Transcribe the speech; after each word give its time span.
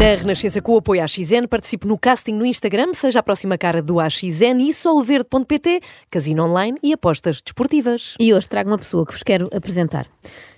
Na 0.00 0.14
Renascença, 0.14 0.62
com 0.62 0.72
o 0.72 0.78
apoio 0.78 1.04
à 1.04 1.06
XN, 1.06 1.46
participe 1.46 1.86
no 1.86 1.98
casting 1.98 2.32
no 2.32 2.46
Instagram, 2.46 2.94
seja 2.94 3.20
a 3.20 3.22
próxima 3.22 3.58
cara 3.58 3.82
do 3.82 4.00
AXN 4.00 4.58
e 4.58 4.72
solverde.pt, 4.72 5.82
casino 6.10 6.44
online 6.44 6.78
e 6.82 6.94
apostas 6.94 7.42
desportivas. 7.42 8.14
E 8.18 8.32
hoje 8.32 8.48
trago 8.48 8.70
uma 8.70 8.78
pessoa 8.78 9.04
que 9.04 9.12
vos 9.12 9.22
quero 9.22 9.50
apresentar. 9.54 10.06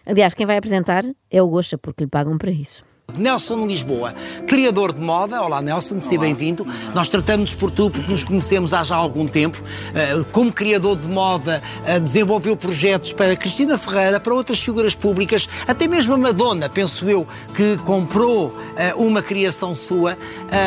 Aliás, 0.06 0.32
quem 0.32 0.46
vai 0.46 0.58
apresentar 0.58 1.04
é 1.28 1.42
o 1.42 1.48
Goxa, 1.48 1.76
porque 1.76 2.04
lhe 2.04 2.08
pagam 2.08 2.38
para 2.38 2.52
isso. 2.52 2.84
Nelson 3.18 3.66
Lisboa, 3.66 4.14
criador 4.46 4.92
de 4.92 5.00
moda. 5.00 5.42
Olá, 5.42 5.60
Nelson, 5.60 6.00
seja 6.00 6.20
bem-vindo. 6.20 6.66
Nós 6.94 7.08
tratamos 7.08 7.54
por 7.54 7.70
tu 7.70 7.90
porque 7.90 8.10
nos 8.10 8.24
conhecemos 8.24 8.72
há 8.72 8.82
já 8.82 8.96
algum 8.96 9.26
tempo. 9.26 9.58
Uh, 9.60 10.24
como 10.32 10.52
criador 10.52 10.96
de 10.96 11.06
moda, 11.06 11.62
uh, 11.86 12.00
desenvolveu 12.00 12.56
projetos 12.56 13.12
para 13.12 13.36
Cristina 13.36 13.76
Ferreira, 13.76 14.18
para 14.18 14.34
outras 14.34 14.60
figuras 14.60 14.94
públicas, 14.94 15.48
até 15.66 15.86
mesmo 15.86 16.14
a 16.14 16.18
Madonna, 16.18 16.68
penso 16.68 17.08
eu, 17.08 17.26
que 17.54 17.76
comprou 17.78 18.48
uh, 18.48 18.54
uma 18.96 19.22
criação 19.22 19.74
sua. 19.74 20.16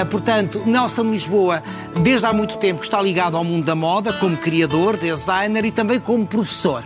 portanto, 0.09 0.63
Nelson 0.65 1.03
Lisboa, 1.03 1.63
desde 2.01 2.25
há 2.25 2.33
muito 2.33 2.57
tempo, 2.57 2.83
está 2.83 3.01
ligado 3.01 3.37
ao 3.37 3.43
mundo 3.43 3.65
da 3.65 3.75
moda, 3.75 4.13
como 4.13 4.37
criador, 4.37 4.97
designer 4.97 5.65
e 5.65 5.71
também 5.71 5.99
como 5.99 6.25
professor 6.25 6.83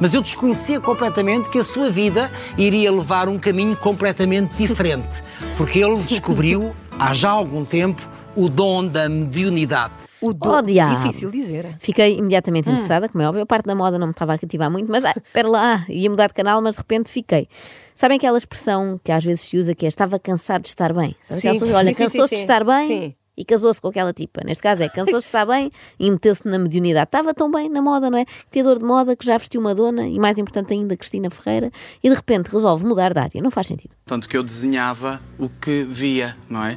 mas 0.00 0.14
eu 0.14 0.22
desconhecia 0.22 0.80
completamente 0.80 1.50
que 1.50 1.58
a 1.58 1.64
sua 1.64 1.90
vida 1.90 2.30
iria 2.56 2.90
levar 2.92 3.28
um 3.28 3.38
caminho 3.38 3.76
completamente 3.76 4.56
diferente, 4.56 5.22
porque 5.56 5.78
ele 5.78 5.96
descobriu 6.02 6.74
há 6.98 7.14
já 7.14 7.30
algum 7.30 7.64
tempo 7.64 8.08
o 8.36 8.48
dom 8.48 8.86
da 8.86 9.08
mediunidade. 9.08 9.92
O 10.20 10.32
do... 10.32 10.50
Oh. 10.50 10.62
Difícil 10.62 11.30
dizer. 11.30 11.76
Fiquei 11.78 12.18
imediatamente 12.18 12.68
interessada, 12.68 13.08
como 13.08 13.22
é 13.22 13.28
óbvio. 13.28 13.42
A 13.42 13.46
parte 13.46 13.66
da 13.66 13.74
moda 13.74 13.98
não 13.98 14.08
me 14.08 14.12
estava 14.12 14.34
a 14.34 14.38
cativar 14.38 14.70
muito, 14.70 14.90
mas 14.90 15.04
ah, 15.04 15.14
espera 15.16 15.48
lá, 15.48 15.84
ia 15.88 16.10
mudar 16.10 16.26
de 16.26 16.34
canal, 16.34 16.60
mas 16.60 16.74
de 16.74 16.80
repente 16.80 17.08
fiquei. 17.08 17.48
Sabem 17.94 18.16
aquela 18.16 18.38
expressão 18.38 19.00
que 19.02 19.12
às 19.12 19.24
vezes 19.24 19.42
se 19.42 19.56
usa 19.56 19.74
que 19.74 19.84
é 19.84 19.88
estava 19.88 20.18
cansado 20.18 20.62
de 20.62 20.68
estar 20.68 20.92
bem? 20.92 21.16
Sabe 21.20 21.40
Sim, 21.40 21.52
pessoas, 21.52 21.70
sim, 21.70 21.76
olha, 21.76 21.94
cansou-se 21.94 22.28
sim. 22.28 22.34
de 22.34 22.40
estar 22.40 22.64
bem 22.64 22.86
Sim. 22.86 23.14
E 23.38 23.44
casou-se 23.44 23.80
com 23.80 23.88
aquela 23.88 24.12
tipa. 24.12 24.42
Neste 24.44 24.62
caso 24.62 24.82
é, 24.82 24.88
cansou-se 24.88 25.28
estar 25.28 25.46
bem 25.46 25.70
e 25.98 26.10
meteu-se 26.10 26.46
na 26.46 26.58
mediunidade. 26.58 27.06
Estava 27.06 27.32
tão 27.32 27.48
bem 27.48 27.68
na 27.68 27.80
moda, 27.80 28.10
não 28.10 28.18
é? 28.18 28.26
Criador 28.50 28.78
de 28.78 28.84
moda 28.84 29.14
que 29.14 29.24
já 29.24 29.38
vestiu 29.38 29.62
Madonna 29.62 30.08
e 30.08 30.18
mais 30.18 30.36
importante 30.38 30.74
ainda, 30.74 30.96
Cristina 30.96 31.30
Ferreira, 31.30 31.70
e 32.02 32.10
de 32.10 32.14
repente 32.16 32.48
resolve 32.48 32.84
mudar 32.84 33.12
de 33.12 33.20
área. 33.20 33.40
Não 33.40 33.50
faz 33.50 33.68
sentido. 33.68 33.94
Tanto 34.04 34.28
que 34.28 34.36
eu 34.36 34.42
desenhava 34.42 35.20
o 35.38 35.48
que 35.48 35.84
via, 35.84 36.36
não 36.50 36.64
é? 36.64 36.76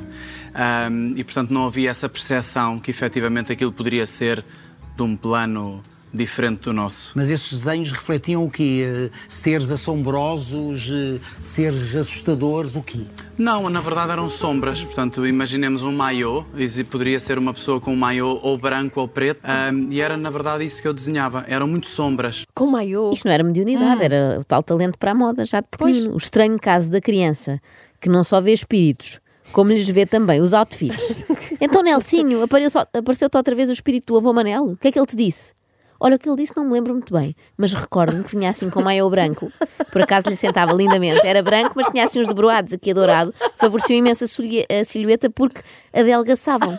Ahm, 0.53 1.15
e 1.17 1.23
portanto 1.23 1.49
não 1.49 1.65
havia 1.65 1.89
essa 1.89 2.07
percepção 2.07 2.79
que 2.79 2.91
efetivamente 2.91 3.51
aquilo 3.51 3.71
poderia 3.71 4.05
ser 4.05 4.45
de 4.95 5.01
um 5.01 5.17
plano 5.17 5.81
diferente 6.13 6.61
do 6.63 6.73
nosso. 6.73 7.11
Mas 7.15 7.29
esses 7.29 7.51
desenhos 7.51 7.91
refletiam 7.91 8.43
o 8.43 8.49
quê? 8.51 8.83
Eh, 8.85 9.09
Seres 9.27 9.71
assombrosos, 9.71 10.89
eh, 10.91 11.19
seres 11.43 11.95
assustadores, 11.95 12.75
o 12.75 12.81
quê? 12.83 12.99
Não, 13.37 13.69
na 13.69 13.79
verdade 13.81 14.11
eram 14.11 14.29
sombras. 14.29 14.83
Portanto, 14.83 15.25
imaginemos 15.25 15.81
um 15.83 15.91
maiô, 15.91 16.43
e 16.55 16.83
poderia 16.83 17.19
ser 17.19 17.37
uma 17.37 17.53
pessoa 17.53 17.79
com 17.79 17.93
um 17.93 17.95
maiô 17.95 18.39
ou 18.43 18.57
branco 18.57 18.99
ou 18.99 19.07
preto, 19.07 19.39
ahm, 19.43 19.87
e 19.89 20.01
era 20.01 20.17
na 20.17 20.29
verdade 20.29 20.65
isso 20.65 20.81
que 20.81 20.87
eu 20.87 20.93
desenhava. 20.93 21.45
Eram 21.47 21.67
muito 21.67 21.87
sombras. 21.87 22.43
Com 22.53 22.67
maiô. 22.67 23.11
Isto 23.13 23.25
não 23.25 23.33
era 23.33 23.43
mediunidade, 23.43 24.03
era 24.03 24.37
o 24.39 24.43
tal 24.43 24.61
talento 24.61 24.97
para 24.97 25.11
a 25.11 25.15
moda 25.15 25.45
já 25.45 25.61
de 25.61 25.67
pequenino. 25.69 26.13
O 26.13 26.17
estranho 26.17 26.59
caso 26.59 26.91
da 26.91 26.99
criança 27.01 27.59
que 27.99 28.09
não 28.09 28.23
só 28.23 28.41
vê 28.41 28.51
espíritos, 28.51 29.19
como 29.51 29.71
lhes 29.71 29.87
vê 29.87 30.05
também 30.05 30.41
os 30.41 30.53
outfits. 30.53 31.13
então, 31.61 31.83
Nelsinho, 31.83 32.41
apareceu- 32.43 32.81
apareceu-te 32.93 33.37
outra 33.37 33.53
vez 33.55 33.69
o 33.69 33.73
espírito 33.73 34.07
do 34.07 34.17
avô 34.17 34.33
Manel? 34.33 34.63
O 34.71 34.77
que 34.77 34.87
é 34.87 34.91
que 34.91 34.99
ele 34.99 35.05
te 35.07 35.15
disse? 35.15 35.53
Olha, 36.03 36.15
o 36.15 36.19
que 36.19 36.27
ele 36.27 36.35
disse 36.37 36.53
não 36.57 36.65
me 36.65 36.73
lembro 36.73 36.93
muito 36.93 37.13
bem, 37.13 37.35
mas 37.55 37.73
recordo-me 37.73 38.23
que 38.23 38.35
vinha 38.35 38.49
assim 38.49 38.71
com 38.71 38.81
maiô 38.81 39.07
branco. 39.07 39.51
Por 39.91 40.01
acaso 40.01 40.27
lhe 40.29 40.35
sentava 40.35 40.73
lindamente. 40.73 41.23
Era 41.25 41.43
branco, 41.43 41.73
mas 41.75 41.87
tinha 41.89 42.03
assim 42.05 42.19
uns 42.19 42.27
dobroados 42.27 42.73
aqui 42.73 42.89
a 42.89 42.93
dourado. 42.95 43.31
Favoreceu 43.57 43.95
imenso 43.95 44.23
a, 44.23 44.27
silhue- 44.27 44.65
a 44.67 44.83
silhueta 44.83 45.29
porque 45.29 45.61
adelgaçavam. 45.93 46.75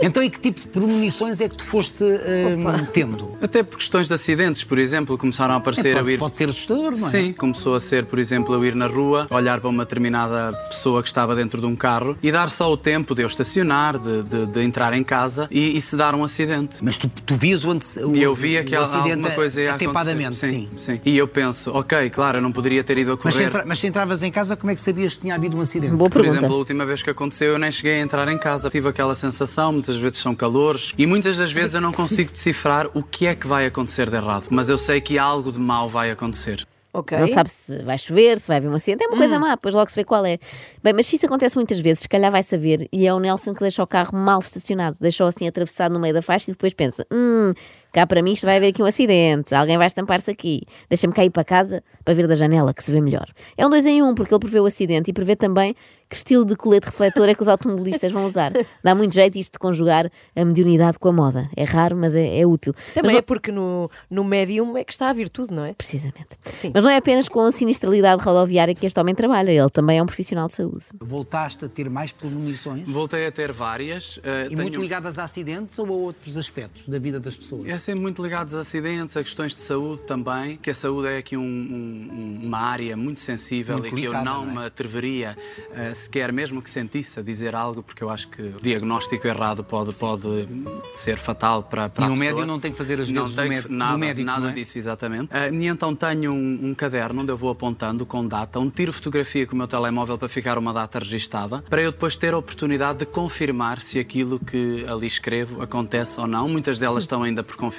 Então, 0.00 0.22
e 0.22 0.30
que 0.30 0.38
tipo 0.40 0.60
de 0.60 0.68
premonições 0.68 1.40
é 1.40 1.48
que 1.48 1.56
tu 1.56 1.64
foste 1.64 2.02
eh, 2.04 2.56
tendo? 2.92 3.36
Até 3.40 3.62
por 3.62 3.78
questões 3.78 4.08
de 4.08 4.14
acidentes, 4.14 4.64
por 4.64 4.78
exemplo, 4.78 5.16
começaram 5.18 5.54
a 5.54 5.56
aparecer 5.58 5.94
a 5.96 6.00
Pode, 6.00 6.12
ir. 6.12 6.18
pode 6.18 6.36
ser 6.36 6.48
assustador, 6.48 6.96
não 6.96 7.08
é? 7.08 7.10
Sim, 7.10 7.32
começou 7.32 7.74
a 7.74 7.80
ser, 7.80 8.04
por 8.06 8.18
exemplo, 8.18 8.54
eu 8.54 8.64
ir 8.64 8.74
na 8.74 8.86
rua, 8.86 9.26
olhar 9.30 9.60
para 9.60 9.68
uma 9.68 9.84
determinada 9.84 10.52
pessoa 10.68 11.02
que 11.02 11.08
estava 11.08 11.34
dentro 11.34 11.60
de 11.60 11.66
um 11.66 11.76
carro 11.76 12.16
e 12.22 12.30
dar 12.32 12.48
só 12.50 12.70
o 12.70 12.76
tempo 12.76 13.14
de 13.14 13.22
eu 13.22 13.26
estacionar, 13.26 13.98
de, 13.98 14.22
de- 14.22 14.46
de 14.46 14.60
entrar 14.62 14.92
em 14.94 15.04
casa 15.04 15.48
e, 15.50 15.76
e 15.76 15.80
se 15.80 15.96
dar 15.96 16.14
um 16.14 16.24
acidente. 16.24 16.76
Mas 16.80 16.96
tu, 16.98 17.08
tu 17.08 17.34
vias 17.34 17.64
o, 17.64 17.70
ante- 17.70 17.98
o, 18.00 18.14
E 18.16 18.22
eu 18.22 18.32
há- 18.32 18.82
acidente 18.82 19.10
alguma 19.12 19.30
coisa 19.30 19.60
ia 19.60 19.74
atempadamente, 19.74 20.26
acontecer. 20.26 20.48
sim. 20.48 20.68
sim. 20.76 21.00
E 21.04 21.16
eu 21.16 21.28
penso, 21.28 21.70
ok, 21.72 22.10
claro, 22.10 22.38
eu 22.38 22.42
não 22.42 22.52
poderia 22.52 22.82
ter 22.82 22.98
ido 22.98 23.12
a 23.12 23.18
Mas 23.22 23.34
se, 23.34 23.38
correr. 23.40 23.46
entra- 23.48 23.64
mas 23.66 23.78
se 23.78 23.86
entravas 23.86 24.22
em 24.22 24.30
casa, 24.30 24.56
como 24.56 24.70
é 24.70 24.74
que 24.74 24.80
sabias 24.80 25.14
que 25.14 25.20
tinha 25.20 25.34
havido 25.34 25.56
um 25.56 25.60
acidente? 25.60 25.94
Boa 25.94 26.08
Por 26.10 26.20
pergunta. 26.22 26.38
exemplo, 26.38 26.54
a 26.54 26.58
última 26.58 26.84
vez 26.86 27.02
que 27.02 27.10
aconteceu, 27.10 27.52
eu 27.52 27.58
nem 27.58 27.70
cheguei 27.70 27.94
a 27.94 28.00
entrar 28.00 28.28
em 28.28 28.38
casa. 28.38 28.70
Tive 28.70 28.88
aquela 28.88 29.14
sensação, 29.14 29.69
muitas 29.72 29.96
vezes 29.96 30.18
são 30.18 30.34
calores, 30.34 30.92
e 30.96 31.06
muitas 31.06 31.36
das 31.36 31.52
vezes 31.52 31.74
eu 31.74 31.80
não 31.80 31.92
consigo 31.92 32.32
decifrar 32.32 32.88
o 32.94 33.02
que 33.02 33.26
é 33.26 33.34
que 33.34 33.46
vai 33.46 33.66
acontecer 33.66 34.08
de 34.08 34.16
errado. 34.16 34.46
Mas 34.50 34.68
eu 34.68 34.78
sei 34.78 35.00
que 35.00 35.18
algo 35.18 35.52
de 35.52 35.58
mau 35.58 35.88
vai 35.88 36.10
acontecer. 36.10 36.66
Ok. 36.92 37.16
Não 37.16 37.28
sabe 37.28 37.48
se 37.48 37.78
vai 37.82 37.96
chover, 37.96 38.38
se 38.40 38.48
vai 38.48 38.56
haver 38.56 38.68
um 38.68 38.74
acidente. 38.74 39.04
É 39.04 39.06
uma 39.06 39.16
coisa 39.16 39.38
má, 39.38 39.54
depois 39.54 39.74
logo 39.74 39.88
se 39.88 39.94
vê 39.94 40.04
qual 40.04 40.26
é. 40.26 40.38
Bem, 40.82 40.92
mas 40.92 41.06
se 41.06 41.16
isso 41.16 41.26
acontece 41.26 41.54
muitas 41.54 41.78
vezes, 41.78 42.00
se 42.00 42.08
calhar 42.08 42.32
vai 42.32 42.42
saber. 42.42 42.88
E 42.92 43.06
é 43.06 43.14
o 43.14 43.20
Nelson 43.20 43.54
que 43.54 43.60
deixa 43.60 43.82
o 43.82 43.86
carro 43.86 44.16
mal 44.16 44.40
estacionado, 44.40 44.96
deixou 45.00 45.28
assim 45.28 45.46
atravessado 45.46 45.92
no 45.92 46.00
meio 46.00 46.12
da 46.12 46.20
faixa 46.20 46.50
e 46.50 46.52
depois 46.52 46.74
pensa: 46.74 47.06
hum, 47.12 47.54
cá 47.92 48.06
para 48.06 48.22
mim 48.22 48.32
isto 48.32 48.46
vai 48.46 48.56
haver 48.56 48.68
aqui 48.68 48.82
um 48.82 48.86
acidente, 48.86 49.54
alguém 49.54 49.76
vai 49.78 49.86
estampar-se 49.86 50.30
aqui. 50.30 50.62
Deixa-me 50.88 51.12
cair 51.12 51.30
para 51.30 51.44
casa 51.44 51.82
para 52.04 52.14
ver 52.14 52.26
da 52.26 52.34
janela 52.34 52.72
que 52.74 52.82
se 52.82 52.90
vê 52.92 53.00
melhor. 53.00 53.26
É 53.56 53.66
um 53.66 53.70
dois 53.70 53.86
em 53.86 54.02
um, 54.02 54.14
porque 54.14 54.32
ele 54.34 54.40
prevê 54.40 54.60
o 54.60 54.66
acidente 54.66 55.10
e 55.10 55.12
prevê 55.12 55.36
também 55.36 55.74
que 56.08 56.16
estilo 56.16 56.44
de 56.44 56.56
colete 56.56 56.86
refletor 56.86 57.28
é 57.28 57.34
que 57.36 57.40
os 57.42 57.46
automobilistas 57.46 58.10
vão 58.10 58.26
usar. 58.26 58.52
Dá 58.82 58.96
muito 58.96 59.14
jeito 59.14 59.38
isto 59.38 59.52
de 59.52 59.58
conjugar 59.60 60.10
a 60.34 60.44
mediunidade 60.44 60.98
com 60.98 61.08
a 61.08 61.12
moda. 61.12 61.48
É 61.56 61.62
raro, 61.62 61.96
mas 61.96 62.16
é, 62.16 62.40
é 62.40 62.44
útil. 62.44 62.74
Também 62.94 63.12
Mas 63.12 63.18
é 63.20 63.22
porque 63.22 63.52
no, 63.52 63.88
no 64.10 64.24
médium 64.24 64.76
é 64.76 64.82
que 64.82 64.92
está 64.92 65.08
a 65.08 65.12
virtude, 65.12 65.54
não 65.54 65.64
é? 65.64 65.72
Precisamente. 65.72 66.30
Sim. 66.52 66.72
Mas 66.74 66.82
não 66.82 66.90
é 66.90 66.96
apenas 66.96 67.28
com 67.28 67.38
a 67.42 67.52
sinistralidade 67.52 68.24
rodoviária 68.24 68.74
que 68.74 68.84
este 68.84 68.98
homem 68.98 69.14
trabalha, 69.14 69.52
ele 69.52 69.70
também 69.70 69.98
é 69.98 70.02
um 70.02 70.06
profissional 70.06 70.48
de 70.48 70.54
saúde. 70.54 70.84
Voltaste 71.00 71.64
a 71.64 71.68
ter 71.68 71.88
mais 71.88 72.10
premonições? 72.10 72.88
Voltei 72.88 73.24
a 73.26 73.30
ter 73.30 73.52
várias. 73.52 74.18
eh, 74.24 74.46
E 74.46 74.48
tenho- 74.48 74.62
muito 74.62 74.80
ligadas 74.80 75.16
a 75.16 75.22
acidentes 75.22 75.78
ou 75.78 75.86
a 75.86 75.90
outros 75.92 76.36
aspectos 76.36 76.88
da 76.88 76.98
vida 76.98 77.20
das 77.20 77.36
pessoas? 77.36 77.66
É 77.68 77.72
sempre 77.80 78.00
muito 78.02 78.22
ligados 78.22 78.54
a 78.54 78.60
acidentes, 78.60 79.16
a 79.16 79.22
questões 79.24 79.54
de 79.54 79.60
saúde 79.60 80.02
também, 80.02 80.56
que 80.56 80.70
a 80.70 80.74
saúde 80.74 81.08
é 81.08 81.18
aqui 81.18 81.36
um- 81.36 81.40
um- 81.42 82.40
uma 82.46 82.58
área 82.58 82.96
muito 82.96 83.20
sensível 83.20 83.78
Muito 83.78 83.96
e 83.96 84.00
que 84.00 84.04
eu 84.06 84.12
não, 84.12 84.44
não 84.44 84.50
é? 84.50 84.60
me 84.60 84.66
atreveria 84.66 85.36
eh, 85.74 85.94
sequer, 85.94 86.32
mesmo 86.32 86.60
que 86.62 86.70
sentisse, 86.70 87.18
a 87.18 87.22
dizer 87.22 87.54
algo, 87.54 87.82
porque 87.82 88.02
eu 88.04 88.10
acho 88.10 88.28
que 88.28 88.42
o 88.42 88.60
diagnóstico 88.60 89.26
errado 89.26 89.64
pode, 89.64 89.94
pode 89.96 90.48
ser 90.92 91.18
fatal 91.18 91.62
para, 91.62 91.88
para 91.88 92.04
E 92.04 92.08
a 92.08 92.10
um 92.10 92.14
pessoa. 92.18 92.30
médium 92.32 92.46
não 92.46 92.60
tem 92.60 92.70
que 92.72 92.78
fazer 92.78 93.00
as 93.00 93.08
Não 93.10 93.22
vezes 93.22 93.36
do 93.36 93.40
tem 93.42 93.48
que- 93.48 93.54
médico- 93.56 93.72
do 93.72 93.76
nada, 93.78 93.98
médico, 93.98 94.26
nada 94.26 94.40
não 94.40 94.48
é? 94.50 94.52
disso, 94.52 94.78
exatamente. 94.78 95.28
Ah, 95.32 95.48
e 95.48 95.66
então 95.66 95.94
tenho 95.94 96.32
um, 96.32 96.68
um 96.70 96.74
caderno 96.74 97.22
onde 97.22 97.32
eu 97.32 97.36
vou 97.36 97.50
apontando 97.50 98.04
com 98.04 98.26
data, 98.26 98.58
onde 98.58 98.70
tiro 98.72 98.92
fotografia 98.92 99.46
com 99.46 99.54
o 99.54 99.58
meu 99.58 99.66
telemóvel 99.68 100.18
para 100.18 100.28
ficar 100.28 100.58
uma 100.58 100.72
data 100.72 100.98
registada, 100.98 101.62
para 101.68 101.82
eu 101.82 101.92
depois 101.92 102.16
ter 102.16 102.34
a 102.34 102.38
oportunidade 102.38 102.98
de 103.00 103.06
confirmar 103.06 103.80
se 103.80 103.98
aquilo 103.98 104.38
que 104.38 104.84
ali 104.88 105.06
escrevo 105.06 105.62
acontece 105.62 106.18
ou 106.20 106.26
não. 106.26 106.48
Muitas 106.48 106.78
delas 106.78 107.04
estão 107.04 107.22
ainda 107.22 107.42
por 107.42 107.56
confirmar. 107.56 107.69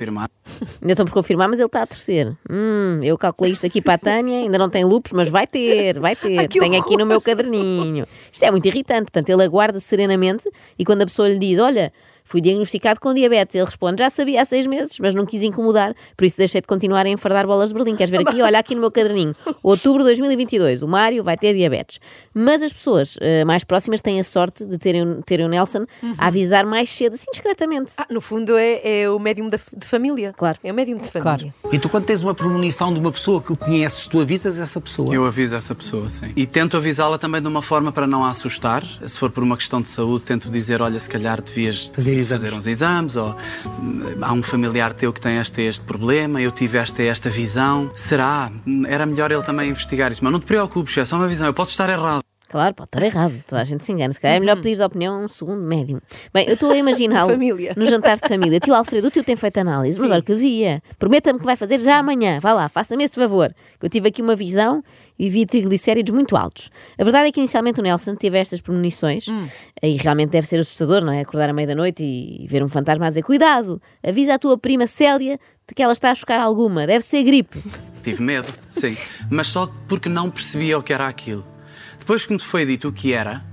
Ainda 0.82 0.94
estão 0.94 1.06
por 1.06 1.14
confirmar, 1.14 1.48
mas 1.48 1.60
ele 1.60 1.68
está 1.68 1.84
a 1.84 1.88
torcer. 1.88 2.36
Hum, 2.50 3.00
eu 3.04 3.18
calculei 3.18 3.54
isto 3.54 3.66
aqui 3.66 3.82
para 3.82 3.96
a 3.96 3.98
Tânia, 3.98 4.40
ainda 4.40 4.58
não 4.58 4.70
tem 4.70 4.84
lupus, 4.84 5.12
mas 5.12 5.30
vai 5.30 5.48
ter, 5.48 6.00
vai 6.00 6.16
ter. 6.16 6.48
Tenho 6.48 6.80
aqui 6.80 6.98
no 6.98 7.06
meu 7.06 7.22
caderninho. 7.22 8.06
Isto 8.32 8.44
é 8.44 8.52
muito 8.52 8.66
irritante, 8.68 9.04
portanto, 9.04 9.30
ele 9.30 9.44
aguarda 9.44 9.80
serenamente 9.80 10.50
e 10.78 10.86
quando 10.86 11.02
a 11.02 11.06
pessoa 11.06 11.28
lhe 11.28 11.38
diz: 11.40 11.60
Olha, 11.60 11.92
Fui 12.24 12.42
diagnosticado 12.42 13.00
com 13.00 13.14
diabetes. 13.14 13.56
Ele 13.56 13.66
responde: 13.66 14.02
Já 14.02 14.10
sabia 14.10 14.42
há 14.42 14.46
seis 14.46 14.68
meses, 14.68 14.98
mas 15.00 15.14
não 15.14 15.26
quis 15.26 15.44
incomodar, 15.44 15.94
por 16.16 16.26
isso 16.26 16.38
deixei 16.38 16.62
de 16.62 16.68
continuar 16.68 17.06
a 17.06 17.10
enfardar 17.10 17.46
bolas 17.46 17.70
de 17.70 17.76
Berlim. 17.76 17.96
Queres 17.96 18.10
ver 18.10 18.22
aqui? 18.22 18.42
Olha 18.42 18.60
aqui 18.60 18.76
no 18.76 18.82
meu 18.82 18.92
caderninho. 18.92 19.36
Outubro 19.64 20.00
de 20.00 20.06
2022, 20.06 20.84
o 20.84 20.88
Mário 20.88 21.24
vai 21.24 21.38
ter 21.38 21.54
diabetes. 21.54 22.00
Mas 22.34 22.64
as 22.64 22.74
pessoas 22.74 23.18
eh, 23.22 23.46
mais 23.46 23.64
próximas 23.64 24.02
têm 24.02 24.20
a 24.20 24.24
sorte 24.24 24.66
de 24.66 24.78
terem, 24.78 25.22
terem 25.22 25.46
o 25.46 25.50
Nelson 25.50 25.86
a 26.18 26.28
avisar 26.28 26.66
mais 26.66 26.90
cedo, 26.90 27.14
assim 27.14 27.30
discretamente. 27.32 27.94
Ah, 27.98 28.08
no 28.10 28.22
fundo 28.22 28.58
é, 28.58 29.02
é 29.02 29.10
o 29.10 29.20
médium 29.20 29.48
da, 29.48 29.58
de 29.58 29.88
família. 29.88 30.34
Claro. 30.34 30.58
É 30.64 30.72
o 30.72 30.76
médium 30.76 30.98
de 30.98 31.08
família. 31.08 31.54
E 31.72 31.80
tu, 31.80 31.90
quando 31.90 32.06
tens 32.06 32.24
uma 32.24 32.34
premonição 32.34 32.94
de 32.94 33.00
uma 33.00 33.12
pessoa 33.12 33.42
que 33.42 33.56
conheces, 33.56 34.08
tu 34.08 34.20
avisas 34.20 34.60
essa 34.60 34.80
pessoa. 34.80 35.14
Eu 35.14 35.26
aviso 35.26 35.56
essa 35.56 35.76
pessoa, 35.76 36.10
sim. 36.10 36.32
E 36.36 36.46
tento 36.46 36.78
avisá-la 36.78 37.18
também 37.18 37.42
de 37.42 37.48
uma 37.48 37.62
forma 37.62 37.92
para 37.92 38.08
não 38.08 38.24
a 38.24 38.30
assustar. 38.30 38.84
Se 39.06 39.18
for 39.18 39.30
por 39.30 39.44
uma 39.44 39.58
questão 39.58 39.82
de 39.82 39.88
saúde, 39.88 40.26
tento 40.26 40.50
dizer: 40.50 40.82
olha, 40.82 41.00
se 41.00 41.10
calhar 41.10 41.42
devias 41.42 41.92
Fazer 41.94 42.11
exames. 42.20 42.44
fazer 42.44 42.58
uns 42.60 42.68
exames, 42.68 43.16
ou 43.16 43.36
hum, 43.80 44.02
há 44.22 44.34
um 44.34 44.44
familiar 44.44 44.94
teu 44.94 45.12
que 45.14 45.22
tem 45.22 45.38
este 45.38 45.62
este 45.62 45.84
problema, 45.84 46.42
eu 46.42 46.52
tive 46.52 46.78
esta 46.78 47.02
esta 47.04 47.30
visão. 47.30 47.90
Será? 47.96 48.52
Era 48.88 49.06
melhor 49.06 49.32
ele 49.32 49.44
também 49.44 49.70
investigar 49.70 50.12
isso. 50.12 50.24
Mas 50.24 50.32
não 50.34 50.40
te 50.40 50.46
preocupes, 50.46 50.98
é 50.98 51.06
só 51.06 51.16
uma 51.18 51.28
visão, 51.28 51.48
eu 51.48 51.54
posso 51.54 51.72
estar 51.72 51.90
errado. 51.90 52.22
Claro, 52.50 52.76
pode 52.76 52.90
estar 52.90 53.02
errado, 53.02 53.42
toda 53.48 53.62
a 53.62 53.64
gente 53.64 53.82
se 53.82 53.94
engana. 53.94 54.12
Se 54.12 54.20
calhar 54.20 54.36
é 54.36 54.40
melhor 54.42 54.58
pedir 54.60 54.82
a 54.82 54.86
opinião 54.86 55.16
a 55.16 55.20
um 55.20 55.28
segundo 55.30 55.62
médium. 55.62 56.02
Bem, 56.34 56.46
eu 56.48 56.56
estou 56.56 56.70
a 56.72 56.76
imaginá-lo 56.76 57.32
Família. 57.32 57.74
no 57.78 57.86
jantar 57.86 58.18
de 58.18 58.28
família. 58.28 58.60
Tio 58.60 58.74
Alfredo, 58.74 59.08
o 59.08 59.10
tio 59.10 59.24
tem 59.24 59.38
feito 59.38 59.58
análise, 59.58 59.98
mas 59.98 60.12
olha 60.12 60.22
que 60.22 60.34
devia. 60.34 60.84
Prometa-me 61.00 61.40
que 61.40 61.46
vai 61.46 61.56
fazer 61.56 61.80
já 61.80 62.00
amanhã. 62.00 62.40
Vá 62.42 62.52
lá, 62.52 62.68
faça-me 62.68 63.06
esse 63.06 63.16
favor. 63.16 63.56
Que 63.80 63.86
eu 63.86 63.90
tive 63.90 64.10
aqui 64.10 64.22
uma 64.22 64.36
visão 64.36 64.84
e 65.22 65.30
vi 65.30 65.46
triglicéridos 65.46 66.12
muito 66.12 66.36
altos. 66.36 66.72
A 66.98 67.04
verdade 67.04 67.28
é 67.28 67.32
que 67.32 67.40
inicialmente 67.40 67.80
o 67.80 67.84
Nelson 67.84 68.16
teve 68.16 68.40
estas 68.40 68.60
premonições 68.60 69.28
e 69.80 69.96
realmente 69.98 70.32
deve 70.32 70.48
ser 70.48 70.60
assustador, 70.60 71.06
não 71.06 71.14
é? 71.14 71.22
Acordar 71.22 71.48
à 71.48 71.54
meia-noite 71.54 72.04
e 72.04 72.48
ver 72.48 72.64
um 72.64 72.68
fantasma 72.68 73.06
a 73.06 73.10
dizer: 73.10 73.22
Cuidado, 73.22 73.80
avisa 74.04 74.34
a 74.34 74.40
tua 74.40 74.58
prima 74.58 74.88
Célia 74.88 75.40
de 75.68 75.76
que 75.76 75.84
ela 75.84 75.94
está 75.94 76.10
a 76.10 76.16
chocar 76.16 76.40
alguma, 76.40 76.88
deve 76.88 77.06
ser 77.06 77.22
gripe. 77.24 77.56
Tive 78.04 78.24
medo, 78.24 78.52
sim. 78.72 78.98
Mas 79.30 79.46
só 79.46 79.72
porque 79.88 80.10
não 80.10 80.28
percebia 80.32 80.80
o 80.80 80.82
que 80.82 80.92
era 80.92 81.08
aquilo. 81.08 81.46
Depois 82.00 82.26
que 82.26 82.34
me 82.34 82.40
foi 82.40 82.66
dito 82.66 82.88
o 82.88 82.92
que 82.92 83.14
era, 83.14 83.46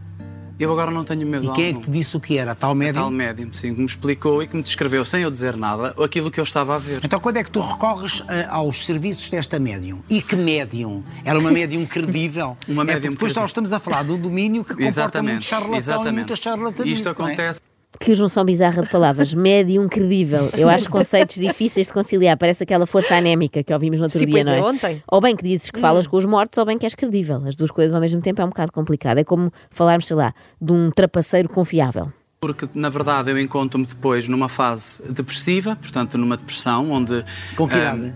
eu 0.59 0.73
agora 0.73 0.91
não 0.91 1.05
tenho 1.05 1.27
medo 1.27 1.45
E 1.45 1.53
quem 1.53 1.67
é 1.67 1.73
que 1.73 1.81
te 1.81 1.91
disse 1.91 2.17
o 2.17 2.21
que 2.21 2.37
era? 2.37 2.55
Tal 2.55 2.75
médium? 2.75 3.03
Tal 3.03 3.11
médium, 3.11 3.53
sim, 3.53 3.75
que 3.75 3.81
me 3.81 3.87
explicou 3.87 4.43
e 4.43 4.49
que 4.49 4.57
me 4.57 4.63
descreveu, 4.63 5.05
sem 5.05 5.23
eu 5.23 5.31
dizer 5.31 5.57
nada, 5.57 5.95
aquilo 6.03 6.31
que 6.31 6.41
eu 6.41 6.45
estava 6.45 6.75
a 6.75 6.79
ver. 6.79 7.01
Então, 7.05 7.21
quando 7.21 7.37
é 7.37 7.45
que 7.45 7.51
tu 7.51 7.61
recorres 7.61 8.23
ah, 8.29 8.57
aos 8.57 8.85
serviços 8.85 9.31
desta 9.31 9.59
médium? 9.59 10.03
E 10.09 10.21
que 10.21 10.37
médium? 10.37 11.05
Era 11.25 11.39
uma 11.39 11.51
médium 11.51 11.85
credível? 11.87 12.57
Uma 12.67 12.83
é 12.83 12.87
médium 12.87 13.01
porque 13.01 13.09
depois 13.11 13.19
credível. 13.33 13.43
nós 13.43 13.51
estamos 13.51 13.73
a 13.73 13.79
falar 13.79 14.03
do 14.03 14.17
domínio 14.17 14.65
que 14.65 14.75
comporta 14.77 15.23
muito 15.23 15.45
charlatão 15.45 16.07
e 16.07 16.13
muita 16.13 16.37
charlatanice, 16.37 17.03
Isto 17.03 17.19
não 17.23 17.29
é? 17.29 17.68
Que 18.01 18.15
junção 18.15 18.45
bizarra 18.45 18.83
de 18.83 18.89
palavras. 18.89 19.35
Médium 19.35 19.89
credível. 19.89 20.49
Eu 20.57 20.69
acho 20.69 20.89
conceitos 20.89 21.37
difíceis 21.37 21.89
de 21.89 21.93
conciliar. 21.93 22.37
Parece 22.37 22.63
aquela 22.63 22.87
força 22.87 23.17
anémica 23.17 23.63
que 23.63 23.73
ouvimos 23.73 23.99
no 23.99 24.05
outro 24.05 24.19
Sim, 24.19 24.27
dia, 24.27 24.35
pois 24.35 24.47
não 24.47 24.53
é, 24.53 24.59
é? 24.59 24.63
ontem. 24.63 25.03
Ou 25.11 25.21
bem 25.21 25.35
que 25.35 25.43
dizes 25.43 25.71
que 25.71 25.81
falas 25.81 26.07
com 26.07 26.17
os 26.17 26.25
mortos, 26.25 26.59
ou 26.59 26.65
bem 26.65 26.79
que 26.79 26.87
és 26.87 26.95
credível. 26.95 27.41
As 27.47 27.57
duas 27.57 27.71
coisas 27.71 27.95
ao 27.95 28.01
mesmo 28.01 28.21
tempo 28.21 28.41
é 28.41 28.45
um 28.45 28.49
bocado 28.49 28.73
complicado. 28.73 29.19
É 29.19 29.25
como 29.25 29.53
falarmos, 29.71 30.07
sei 30.07 30.17
lá, 30.17 30.33
de 30.61 30.73
um 30.73 30.91
trapaceiro 30.91 31.49
confiável. 31.49 32.05
Porque, 32.41 32.69
na 32.73 32.89
verdade, 32.89 33.31
eu 33.33 33.39
encontro-me 33.39 33.85
depois 33.85 34.29
numa 34.29 34.49
fase 34.49 35.03
depressiva, 35.11 35.75
portanto, 35.75 36.17
numa 36.17 36.37
depressão, 36.37 36.91
onde. 36.93 37.25
Com 37.57 37.69
que 37.69 37.75
ah, 37.75 37.79
idade? 37.97 38.15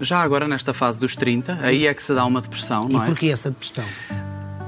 já 0.00 0.20
agora, 0.20 0.46
nesta 0.48 0.72
fase 0.72 0.98
dos 0.98 1.16
30, 1.16 1.58
aí 1.60 1.86
é 1.86 1.92
que 1.92 2.02
se 2.02 2.14
dá 2.14 2.24
uma 2.24 2.40
depressão, 2.40 2.86
E 2.88 2.92
não 2.94 3.02
é? 3.02 3.06
porquê 3.06 3.26
essa 3.26 3.50
depressão? 3.50 3.84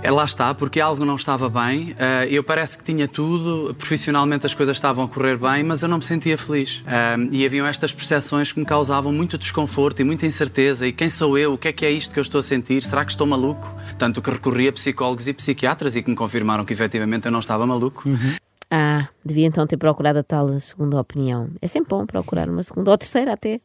É, 0.02 0.10
Lá 0.10 0.24
está, 0.24 0.54
porque 0.54 0.80
algo 0.80 1.04
não 1.04 1.16
estava 1.16 1.48
bem. 1.48 1.94
Ah, 1.98 2.26
eu 2.26 2.42
parece 2.42 2.78
que 2.78 2.84
tinha 2.84 3.06
tudo, 3.06 3.74
profissionalmente 3.74 4.46
as 4.46 4.54
coisas 4.54 4.76
estavam 4.76 5.04
a 5.04 5.08
correr 5.08 5.36
bem, 5.36 5.62
mas 5.62 5.82
eu 5.82 5.88
não 5.88 5.98
me 5.98 6.04
sentia 6.04 6.38
feliz. 6.38 6.82
Ah, 6.86 7.16
e 7.30 7.44
haviam 7.44 7.66
estas 7.66 7.92
percepções 7.92 8.50
que 8.50 8.58
me 8.58 8.66
causavam 8.66 9.12
muito 9.12 9.36
desconforto 9.36 10.00
e 10.00 10.04
muita 10.04 10.26
incerteza. 10.26 10.86
E 10.86 10.92
quem 10.92 11.10
sou 11.10 11.36
eu? 11.36 11.52
O 11.52 11.58
que 11.58 11.68
é 11.68 11.72
que 11.72 11.84
é 11.84 11.90
isto 11.90 12.12
que 12.12 12.18
eu 12.18 12.22
estou 12.22 12.38
a 12.38 12.42
sentir? 12.42 12.82
Será 12.82 13.04
que 13.04 13.10
estou 13.12 13.26
maluco? 13.26 13.70
Tanto 13.98 14.22
que 14.22 14.30
recorri 14.30 14.68
a 14.68 14.72
psicólogos 14.72 15.28
e 15.28 15.34
psiquiatras 15.34 15.94
e 15.94 16.02
que 16.02 16.08
me 16.10 16.16
confirmaram 16.16 16.64
que 16.64 16.72
efetivamente 16.72 17.26
eu 17.26 17.32
não 17.32 17.40
estava 17.40 17.66
maluco. 17.66 18.04
Ah, 18.70 19.08
devia 19.24 19.46
então 19.46 19.66
ter 19.66 19.76
procurado 19.76 20.20
a 20.20 20.22
tal 20.22 20.48
segunda 20.60 20.98
opinião. 20.98 21.50
É 21.60 21.66
sempre 21.66 21.90
bom 21.90 22.06
procurar 22.06 22.48
uma 22.48 22.62
segunda, 22.62 22.90
ou 22.90 22.96
terceira 22.96 23.34
até. 23.34 23.60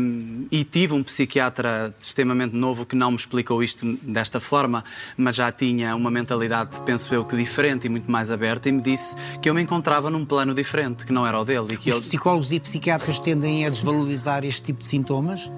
Um, 0.00 0.46
e 0.50 0.64
tive 0.64 0.92
um 0.94 1.02
psiquiatra 1.02 1.94
extremamente 1.98 2.54
novo 2.54 2.84
que 2.86 2.94
não 2.94 3.10
me 3.10 3.16
explicou 3.16 3.62
isto 3.62 3.98
desta 4.02 4.40
forma, 4.40 4.84
mas 5.16 5.36
já 5.36 5.50
tinha 5.50 5.94
uma 5.96 6.10
mentalidade, 6.10 6.70
penso 6.84 7.14
eu, 7.14 7.24
que 7.24 7.36
diferente 7.36 7.86
e 7.86 7.88
muito 7.88 8.10
mais 8.10 8.30
aberta, 8.30 8.68
e 8.68 8.72
me 8.72 8.82
disse 8.82 9.14
que 9.42 9.48
eu 9.48 9.54
me 9.54 9.62
encontrava 9.62 10.10
num 10.10 10.24
plano 10.24 10.54
diferente, 10.54 11.04
que 11.04 11.12
não 11.12 11.26
era 11.26 11.40
o 11.40 11.44
dele. 11.44 11.66
E 11.72 11.76
que 11.76 11.90
Os 11.90 12.00
psicólogos 12.00 12.52
e 12.52 12.60
psiquiatras 12.60 13.18
tendem 13.18 13.66
a 13.66 13.70
desvalorizar 13.70 14.44
este 14.44 14.62
tipo 14.62 14.80
de 14.80 14.86
sintomas, 14.86 15.50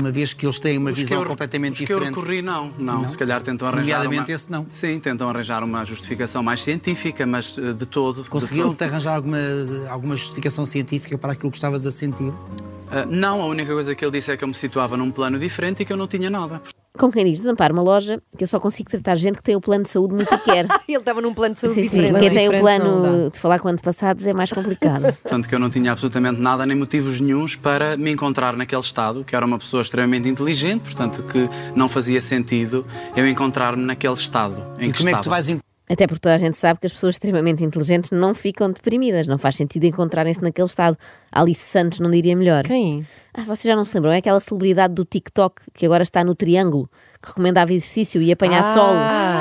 uma 0.00 0.12
vez 0.12 0.32
que 0.32 0.46
eles 0.46 0.60
têm 0.60 0.78
uma 0.78 0.92
Os 0.92 0.98
visão 0.98 1.20
eu- 1.20 1.26
completamente 1.26 1.72
os 1.72 1.78
que 1.78 1.86
diferente. 1.86 2.14
eu 2.14 2.20
recorri, 2.20 2.42
não, 2.42 2.70
não. 2.78 3.02
Não? 3.02 3.08
Se 3.08 3.18
calhar 3.18 3.42
tentam 3.42 3.66
arranjar. 3.66 3.98
Nomeadamente 4.04 4.30
uma... 4.30 4.36
esse 4.36 4.50
não. 4.50 4.64
Sim, 4.68 5.00
tentam 5.00 5.28
arranjar 5.28 5.64
uma 5.64 5.84
justificação 5.84 6.42
mais 6.44 6.62
científica, 6.62 7.26
mas 7.26 7.58
eh, 7.58 7.72
de 7.72 7.86
todo. 7.86 8.24
Conseguiram-te 8.30 8.76
todo. 8.76 8.88
arranjar 8.88 9.16
alguma, 9.16 9.38
alguma 9.88 10.16
justificação 10.16 10.64
científica 10.64 11.18
para 11.18 11.32
aquilo 11.32 11.50
que 11.50 11.56
estavas 11.56 11.84
a 11.86 11.90
sentir? 11.90 12.32
Ah, 12.90 13.06
não, 13.08 13.40
a 13.40 13.46
única 13.46 13.72
coisa 13.72 13.94
que 13.94 14.04
ele 14.04 14.12
disse 14.12 14.32
é 14.32 14.36
que 14.36 14.44
eu 14.44 14.48
me 14.48 14.54
situava 14.54 14.96
num 14.96 15.10
plano 15.10 15.38
diferente 15.38 15.82
e 15.82 15.86
que 15.86 15.92
eu 15.92 15.96
não 15.96 16.06
tinha 16.08 16.28
nada. 16.28 16.60
Como 16.98 17.12
quem 17.12 17.24
diz, 17.24 17.38
desampar 17.38 17.70
uma 17.70 17.82
loja, 17.82 18.20
que 18.36 18.42
eu 18.42 18.48
só 18.48 18.58
consigo 18.58 18.90
tratar 18.90 19.14
gente 19.14 19.36
que 19.36 19.44
tem 19.44 19.54
o 19.54 19.60
plano 19.60 19.84
de 19.84 19.90
saúde 19.90 20.12
muito 20.12 20.36
quer. 20.40 20.66
Ele 20.88 20.98
estava 20.98 21.20
num 21.20 21.32
plano 21.32 21.54
de 21.54 21.60
saúde 21.60 21.76
Sim, 21.76 21.82
sim. 21.88 22.02
diferente. 22.02 22.18
Quem 22.20 22.30
tem 22.30 22.48
o 22.48 22.60
plano 22.60 23.30
de 23.30 23.38
falar 23.38 23.60
com 23.60 23.68
antepassados 23.68 24.26
é 24.26 24.32
mais 24.32 24.50
complicado. 24.50 25.02
Portanto, 25.22 25.48
que 25.48 25.54
eu 25.54 25.58
não 25.60 25.70
tinha 25.70 25.92
absolutamente 25.92 26.40
nada, 26.40 26.66
nem 26.66 26.76
motivos 26.76 27.20
nenhuns 27.20 27.54
para 27.54 27.96
me 27.96 28.10
encontrar 28.10 28.56
naquele 28.56 28.82
estado, 28.82 29.24
que 29.24 29.36
era 29.36 29.46
uma 29.46 29.58
pessoa 29.58 29.82
extremamente 29.82 30.28
inteligente, 30.28 30.82
portanto, 30.82 31.22
que 31.22 31.48
não 31.76 31.88
fazia 31.88 32.20
sentido 32.20 32.84
eu 33.16 33.26
encontrar-me 33.26 33.84
naquele 33.84 34.14
estado 34.14 34.56
em 34.80 34.88
E 34.88 34.92
que 34.92 34.98
como 34.98 35.08
é 35.10 35.12
que 35.12 35.18
estava. 35.20 35.22
tu 35.22 35.30
vais 35.30 35.48
Até 35.90 36.06
porque 36.06 36.20
toda 36.20 36.36
a 36.36 36.38
gente 36.38 36.56
sabe 36.56 36.78
que 36.78 36.86
as 36.86 36.92
pessoas 36.92 37.16
extremamente 37.16 37.64
inteligentes 37.64 38.12
não 38.12 38.32
ficam 38.32 38.70
deprimidas. 38.70 39.26
Não 39.26 39.36
faz 39.38 39.56
sentido 39.56 39.84
encontrarem-se 39.84 40.40
naquele 40.40 40.68
estado. 40.68 40.96
Alice 41.32 41.60
Santos 41.60 41.98
não 41.98 42.08
diria 42.10 42.36
melhor. 42.36 42.62
Quem? 42.62 43.04
Ah, 43.34 43.42
vocês 43.42 43.62
já 43.64 43.74
não 43.74 43.84
se 43.84 43.96
lembram? 43.96 44.12
É 44.12 44.18
aquela 44.18 44.38
celebridade 44.38 44.94
do 44.94 45.04
TikTok 45.04 45.62
que 45.74 45.84
agora 45.84 46.04
está 46.04 46.22
no 46.22 46.34
Triângulo, 46.36 46.88
que 47.20 47.28
recomendava 47.30 47.72
exercício 47.72 48.22
e 48.22 48.30
apanhar 48.30 48.60
Ah, 48.60 48.72
sol 48.72 48.94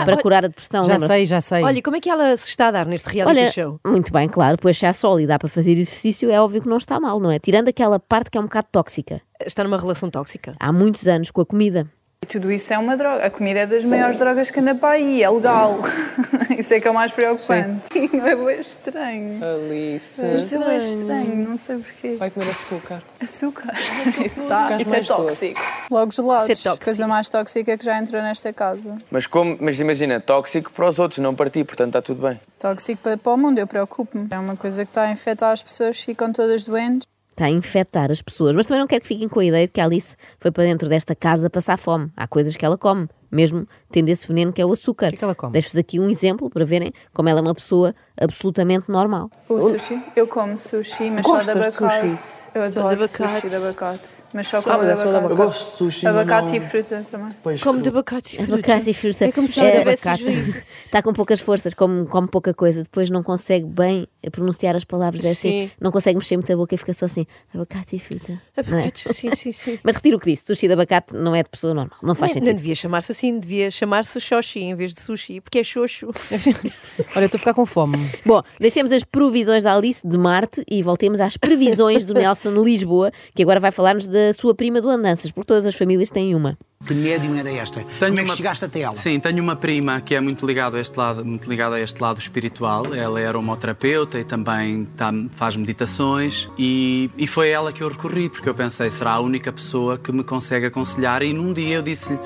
para 0.06 0.18
curar 0.18 0.44
a 0.44 0.48
depressão. 0.48 0.84
Já 0.86 0.98
sei, 0.98 1.26
já 1.28 1.40
sei. 1.40 1.64
Olha, 1.64 1.82
como 1.84 1.98
é 1.98 2.00
que 2.00 2.10
ela 2.10 2.36
se 2.36 2.50
está 2.50 2.70
a 2.70 2.72
dar 2.72 2.86
neste 2.88 3.08
reality 3.10 3.40
Olha, 3.40 3.52
show? 3.52 3.80
muito 3.86 4.12
bem, 4.12 4.28
claro, 4.28 4.58
pois 4.60 4.76
se 4.76 4.88
há 4.88 4.94
sol 4.94 5.20
e 5.20 5.28
dá 5.28 5.38
para 5.38 5.50
fazer 5.50 5.72
exercício, 5.74 6.32
é 6.32 6.42
óbvio 6.42 6.64
que 6.64 6.68
não 6.70 6.78
está 6.78 7.00
mal, 7.00 7.20
não 7.20 7.30
é? 7.32 7.38
Tirando 7.38 7.68
aquela 7.68 8.00
parte 8.00 8.32
que 8.32 8.38
é 8.40 8.42
um 8.42 8.46
bocado 8.46 8.68
tóxica. 8.72 9.22
Está 9.46 9.64
numa 9.64 9.78
relação 9.78 10.10
tóxica? 10.10 10.56
Há 10.60 10.72
muitos 10.72 11.08
anos 11.08 11.30
com 11.30 11.42
a 11.42 11.46
comida. 11.46 11.88
Tudo 12.30 12.52
isso 12.52 12.72
é 12.72 12.78
uma 12.78 12.96
droga. 12.96 13.26
A 13.26 13.30
comida 13.32 13.62
é 13.62 13.66
das 13.66 13.84
maiores 13.84 14.16
drogas 14.16 14.52
que 14.52 14.60
anda 14.60 14.76
para 14.76 14.90
aí, 14.92 15.24
é 15.24 15.30
legal. 15.30 15.80
isso 16.56 16.76
é 16.76 16.80
que 16.80 16.88
é 16.88 16.92
o 16.92 16.94
mais 16.94 17.12
preocupante. 17.12 17.90
Não 18.14 18.22
é 18.28 18.36
bem 18.36 18.60
estranho. 18.60 19.40
Alice. 19.44 20.22
Mas 20.22 20.54
é 20.54 20.60
bem 20.60 20.78
estranho, 20.78 21.50
não 21.50 21.58
sei 21.58 21.78
porquê. 21.80 22.16
Vai 22.20 22.30
comer 22.30 22.52
açúcar. 22.52 23.02
Açúcar. 23.20 23.74
Isso, 24.24 24.46
tá, 24.46 24.78
isso 24.80 24.94
é 24.94 25.00
doce. 25.00 25.08
tóxico. 25.08 25.62
Logo 25.90 26.12
gelados. 26.12 26.50
Isso 26.50 26.68
é 26.68 26.72
tóxico. 26.72 26.86
Coisa 26.86 27.08
mais 27.08 27.30
tóxica 27.30 27.78
que 27.78 27.84
já 27.84 27.98
entrou 27.98 28.22
nesta 28.22 28.54
casa. 28.54 28.96
Mas, 29.10 29.26
como, 29.26 29.58
mas 29.60 29.80
imagina, 29.80 30.20
tóxico 30.20 30.72
para 30.72 30.88
os 30.88 31.00
outros, 31.00 31.20
não 31.20 31.34
para 31.34 31.50
ti, 31.50 31.64
portanto 31.64 31.90
está 31.90 32.02
tudo 32.02 32.28
bem. 32.28 32.40
Tóxico 32.60 33.02
para, 33.02 33.18
para 33.18 33.34
o 33.34 33.38
mundo, 33.38 33.58
eu 33.58 33.66
preocupo-me. 33.66 34.28
É 34.30 34.38
uma 34.38 34.56
coisa 34.56 34.86
que 34.86 34.92
está 34.92 35.04
a 35.04 35.12
infectar 35.12 35.52
as 35.52 35.64
pessoas, 35.64 36.00
ficam 36.00 36.32
todas 36.32 36.64
doentes. 36.64 37.08
Está 37.40 37.48
a 37.48 37.52
infectar 37.52 38.12
as 38.12 38.22
pessoas. 38.22 38.54
Mas 38.54 38.66
também 38.66 38.82
não 38.82 38.88
quero 38.88 39.00
que 39.00 39.08
fiquem 39.08 39.30
com 39.30 39.40
a 39.40 39.46
ideia 39.46 39.66
de 39.66 39.72
que 39.72 39.80
a 39.80 39.86
Alice 39.86 40.18
foi 40.38 40.52
para 40.52 40.66
dentro 40.66 40.90
desta 40.90 41.16
casa 41.16 41.50
passar 41.50 41.78
fome. 41.78 42.12
Há 42.18 42.28
coisas 42.28 42.54
que 42.54 42.66
ela 42.66 42.78
come, 42.78 43.08
mesmo 43.32 43.66
tendo 43.92 44.10
esse 44.10 44.28
veneno 44.28 44.52
que 44.54 44.62
é 44.62 44.66
o 44.66 44.72
açúcar. 44.72 45.08
O 45.08 45.10
que 45.10 45.16
é 45.16 45.18
que 45.20 45.24
ela 45.24 45.36
come? 45.36 45.54
Deixo-vos 45.54 45.78
aqui 45.78 46.00
um 46.00 46.10
exemplo 46.10 46.50
para 46.50 46.66
verem 46.66 46.92
como 47.14 47.30
ela 47.30 47.40
é 47.40 47.42
uma 47.42 47.56
pessoa 47.56 47.94
absolutamente 48.20 48.90
normal. 48.92 49.30
O 49.48 49.62
sushi? 49.70 50.02
Eu 50.16 50.28
como 50.28 50.58
sushi, 50.58 51.10
mas 51.10 51.26
Gostas 51.26 51.46
só 51.46 51.52
de 51.54 51.60
de 51.70 51.78
abacate. 51.78 52.18
sushi? 52.18 52.50
Eu 52.54 52.66
Só 52.70 52.80
adoro 52.82 52.98
de 52.98 53.04
abacate. 53.04 53.34
sushi 53.34 53.48
de 53.50 53.56
abacate. 53.56 54.10
Mas 54.34 54.48
só 54.48 54.58
Ah, 54.58 54.62
como 54.64 54.78
mas 54.80 54.86
de 54.86 54.90
é 54.90 54.94
abacate. 54.94 55.10
abacate. 55.18 55.32
Eu 55.40 55.46
gosto 55.46 55.66
de 55.72 55.78
sushi, 55.78 56.08
Abacate 56.08 56.48
não- 56.50 56.56
e 56.56 56.60
fruta 56.62 57.06
também. 57.12 57.30
Pois, 57.44 57.62
Como 57.64 57.82
de 57.82 57.90
abacate 57.90 58.36
e 58.36 58.38
fruta. 58.40 58.54
Abacate 58.54 58.90
e 58.90 58.94
fruta. 58.94 59.26
É 59.26 59.32
como 59.32 59.48
se 59.48 59.54
tivesse 59.56 59.78
abacate. 59.78 60.24
Está 60.26 61.02
com 61.04 61.14
poucas 61.14 61.40
forças, 61.40 61.74
come, 61.74 62.06
come 62.08 62.28
pouca 62.28 62.54
coisa, 62.54 62.82
depois 62.84 63.10
não 63.10 63.24
consegue 63.24 63.66
bem 63.66 64.08
pronunciar 64.32 64.76
as 64.76 64.84
palavras. 64.84 65.24
É 65.26 65.32
assim, 65.32 65.50
Sim. 65.68 65.72
não 65.80 65.92
consegue 65.92 66.18
mexer 66.18 66.36
muito 66.38 66.52
a 66.52 66.56
boca 66.56 66.76
e 66.76 66.78
fica 66.78 66.94
só 66.94 67.06
assim: 67.06 67.26
abacate 67.54 67.96
e 67.96 68.00
fruta. 68.00 68.34
não 68.34 68.38
é? 68.78 68.82
Abacate, 68.82 69.14
sim, 69.14 69.32
sim, 69.34 69.52
sim. 69.52 69.80
Mas 69.84 69.96
retiro 69.96 70.18
o 70.18 70.20
que 70.20 70.32
disse: 70.32 70.46
sushi 70.46 70.68
de 70.68 70.74
abacate 70.74 71.14
não 71.16 71.34
é 71.36 71.44
de 71.44 71.50
pessoa 71.50 71.74
normal, 71.74 71.98
não 72.04 72.16
faz 72.16 72.34
nem 72.36 72.44
sentido. 72.44 72.58
devia 72.58 72.76
chamar-se 72.76 73.12
assim, 73.12 73.40
devia 73.40 73.72
chamar-se 73.80 74.20
Xoxi 74.20 74.60
em 74.60 74.76
vez 74.76 74.94
de 74.94 75.02
sushi, 75.02 75.40
porque 75.42 75.60
é 75.60 75.64
xoxo. 75.64 76.08
Olha, 77.16 77.24
eu 77.24 77.26
estou 77.26 77.38
a 77.38 77.40
ficar 77.40 77.54
com 77.54 77.66
fome. 77.66 77.98
Bom, 78.26 78.42
deixemos 78.60 78.92
as 78.92 79.04
provisões 79.04 79.64
da 79.64 79.74
Alice 79.76 80.06
de 80.06 80.18
Marte 80.18 80.64
e 80.70 80.84
voltemos 80.84 81.22
às 81.22 81.38
previsões 81.38 82.06
do 82.06 82.14
Nelson 82.14 82.54
de 82.54 82.60
Lisboa, 82.60 83.12
que 83.34 83.42
agora 83.42 83.60
vai 83.60 83.72
falar-nos 83.72 84.08
da 84.08 84.34
sua 84.34 84.54
prima 84.54 84.82
do 84.82 84.90
Andanças, 84.90 85.32
porque 85.32 85.48
todas 85.48 85.66
as 85.66 85.76
famílias 85.76 86.10
têm 86.10 86.36
uma. 86.36 86.58
Que 86.88 86.94
médium 86.94 87.36
era 87.36 87.52
esta? 87.52 87.84
Como 88.00 88.20
é 88.20 88.24
que 88.24 88.36
chegaste 88.38 88.64
até 88.64 88.80
ela? 88.82 88.96
Sim, 88.96 89.20
tenho 89.20 89.44
uma 89.44 89.56
prima 89.56 90.00
que 90.00 90.16
é 90.16 90.22
muito 90.22 90.46
ligada 90.48 90.78
a 90.78 90.80
este 90.80 90.98
lado, 90.98 91.26
muito 91.26 91.50
ligada 91.50 91.76
a 91.76 91.80
este 91.82 92.02
lado 92.02 92.20
espiritual. 92.20 92.94
Ela 92.96 93.20
era 93.20 93.38
homoterapeuta 93.38 94.18
e 94.18 94.24
também 94.24 94.86
tá- 94.96 95.12
faz 95.32 95.58
meditações 95.58 96.48
e, 96.58 97.10
e 97.18 97.28
foi 97.28 97.50
a 97.50 97.56
ela 97.58 97.74
que 97.74 97.84
eu 97.84 97.90
recorri 97.90 98.30
porque 98.30 98.48
eu 98.48 98.56
pensei 98.56 98.90
será 98.90 99.12
a 99.14 99.20
única 99.20 99.52
pessoa 99.52 99.98
que 99.98 100.10
me 100.14 100.24
consegue 100.24 100.68
aconselhar 100.68 101.22
e 101.22 101.34
num 101.34 101.52
dia 101.54 101.76
eu 101.76 101.82
disse-lhe 101.82 102.18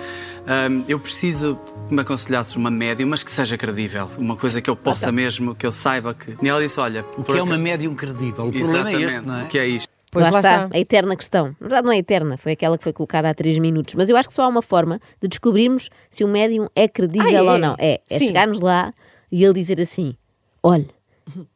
"Ahm, 0.48 0.84
eu 0.88 1.00
preciso 1.00 1.58
que 1.88 1.94
me 1.96 2.02
aconselhasses 2.02 2.56
uma 2.56 2.70
médium, 2.72 3.08
mas 3.08 3.24
que 3.24 3.32
seja 3.32 3.58
credível, 3.58 4.10
uma 4.18 4.36
coisa 4.36 4.62
que 4.62 4.70
eu 4.70 4.76
possa 4.76 5.12
mesmo, 5.12 5.56
que 5.56 5.66
eu 5.66 5.72
saiba 5.72 6.14
que. 6.14 6.36
E 6.42 6.48
ela 6.50 6.62
disse: 6.62 6.80
Olha, 6.80 7.06
O 7.18 7.24
que 7.24 7.38
é 7.38 7.42
uma 7.44 7.58
médium 7.58 7.96
credível? 7.96 8.46
O 8.46 8.52
problema 8.52 8.90
é 8.92 9.02
este, 9.02 9.22
não 9.22 9.40
é? 9.40 9.44
O 9.44 9.48
que 9.48 9.58
é 9.60 9.68
isto? 9.68 9.90
Pois 10.12 10.26
lá, 10.26 10.32
lá 10.32 10.40
está, 10.40 10.64
está. 10.66 10.78
a 10.78 10.80
eterna 10.80 11.16
questão. 11.16 11.48
Na 11.48 11.56
verdade, 11.62 11.86
não 11.88 11.92
é 11.92 11.98
eterna, 11.98 12.38
foi 12.38 12.52
aquela 12.52 12.78
que 12.78 12.84
foi 12.84 12.94
colocada 12.94 13.30
há 13.30 13.34
três 13.34 13.58
minutos. 13.58 13.96
Mas 13.96 14.10
eu 14.10 14.16
acho 14.16 14.28
que 14.28 14.34
só 14.36 14.44
há 14.44 14.48
uma 14.48 14.62
forma 14.62 15.00
de 15.20 15.28
descobrirmos 15.28 15.90
se 16.08 16.24
o 16.24 16.28
médium 16.28 16.68
é 16.76 16.88
credível 16.88 17.28
Ah, 17.28 17.32
é? 17.32 17.42
ou 17.54 17.58
não. 17.58 17.76
É, 17.80 18.00
é 18.08 18.20
Sim. 18.20 18.28
chegarmos 18.28 18.62
lá 18.62 18.94
e 19.32 19.44
ele 19.44 19.54
dizer 19.56 19.82
assim: 19.82 20.16
Olha, 20.62 20.86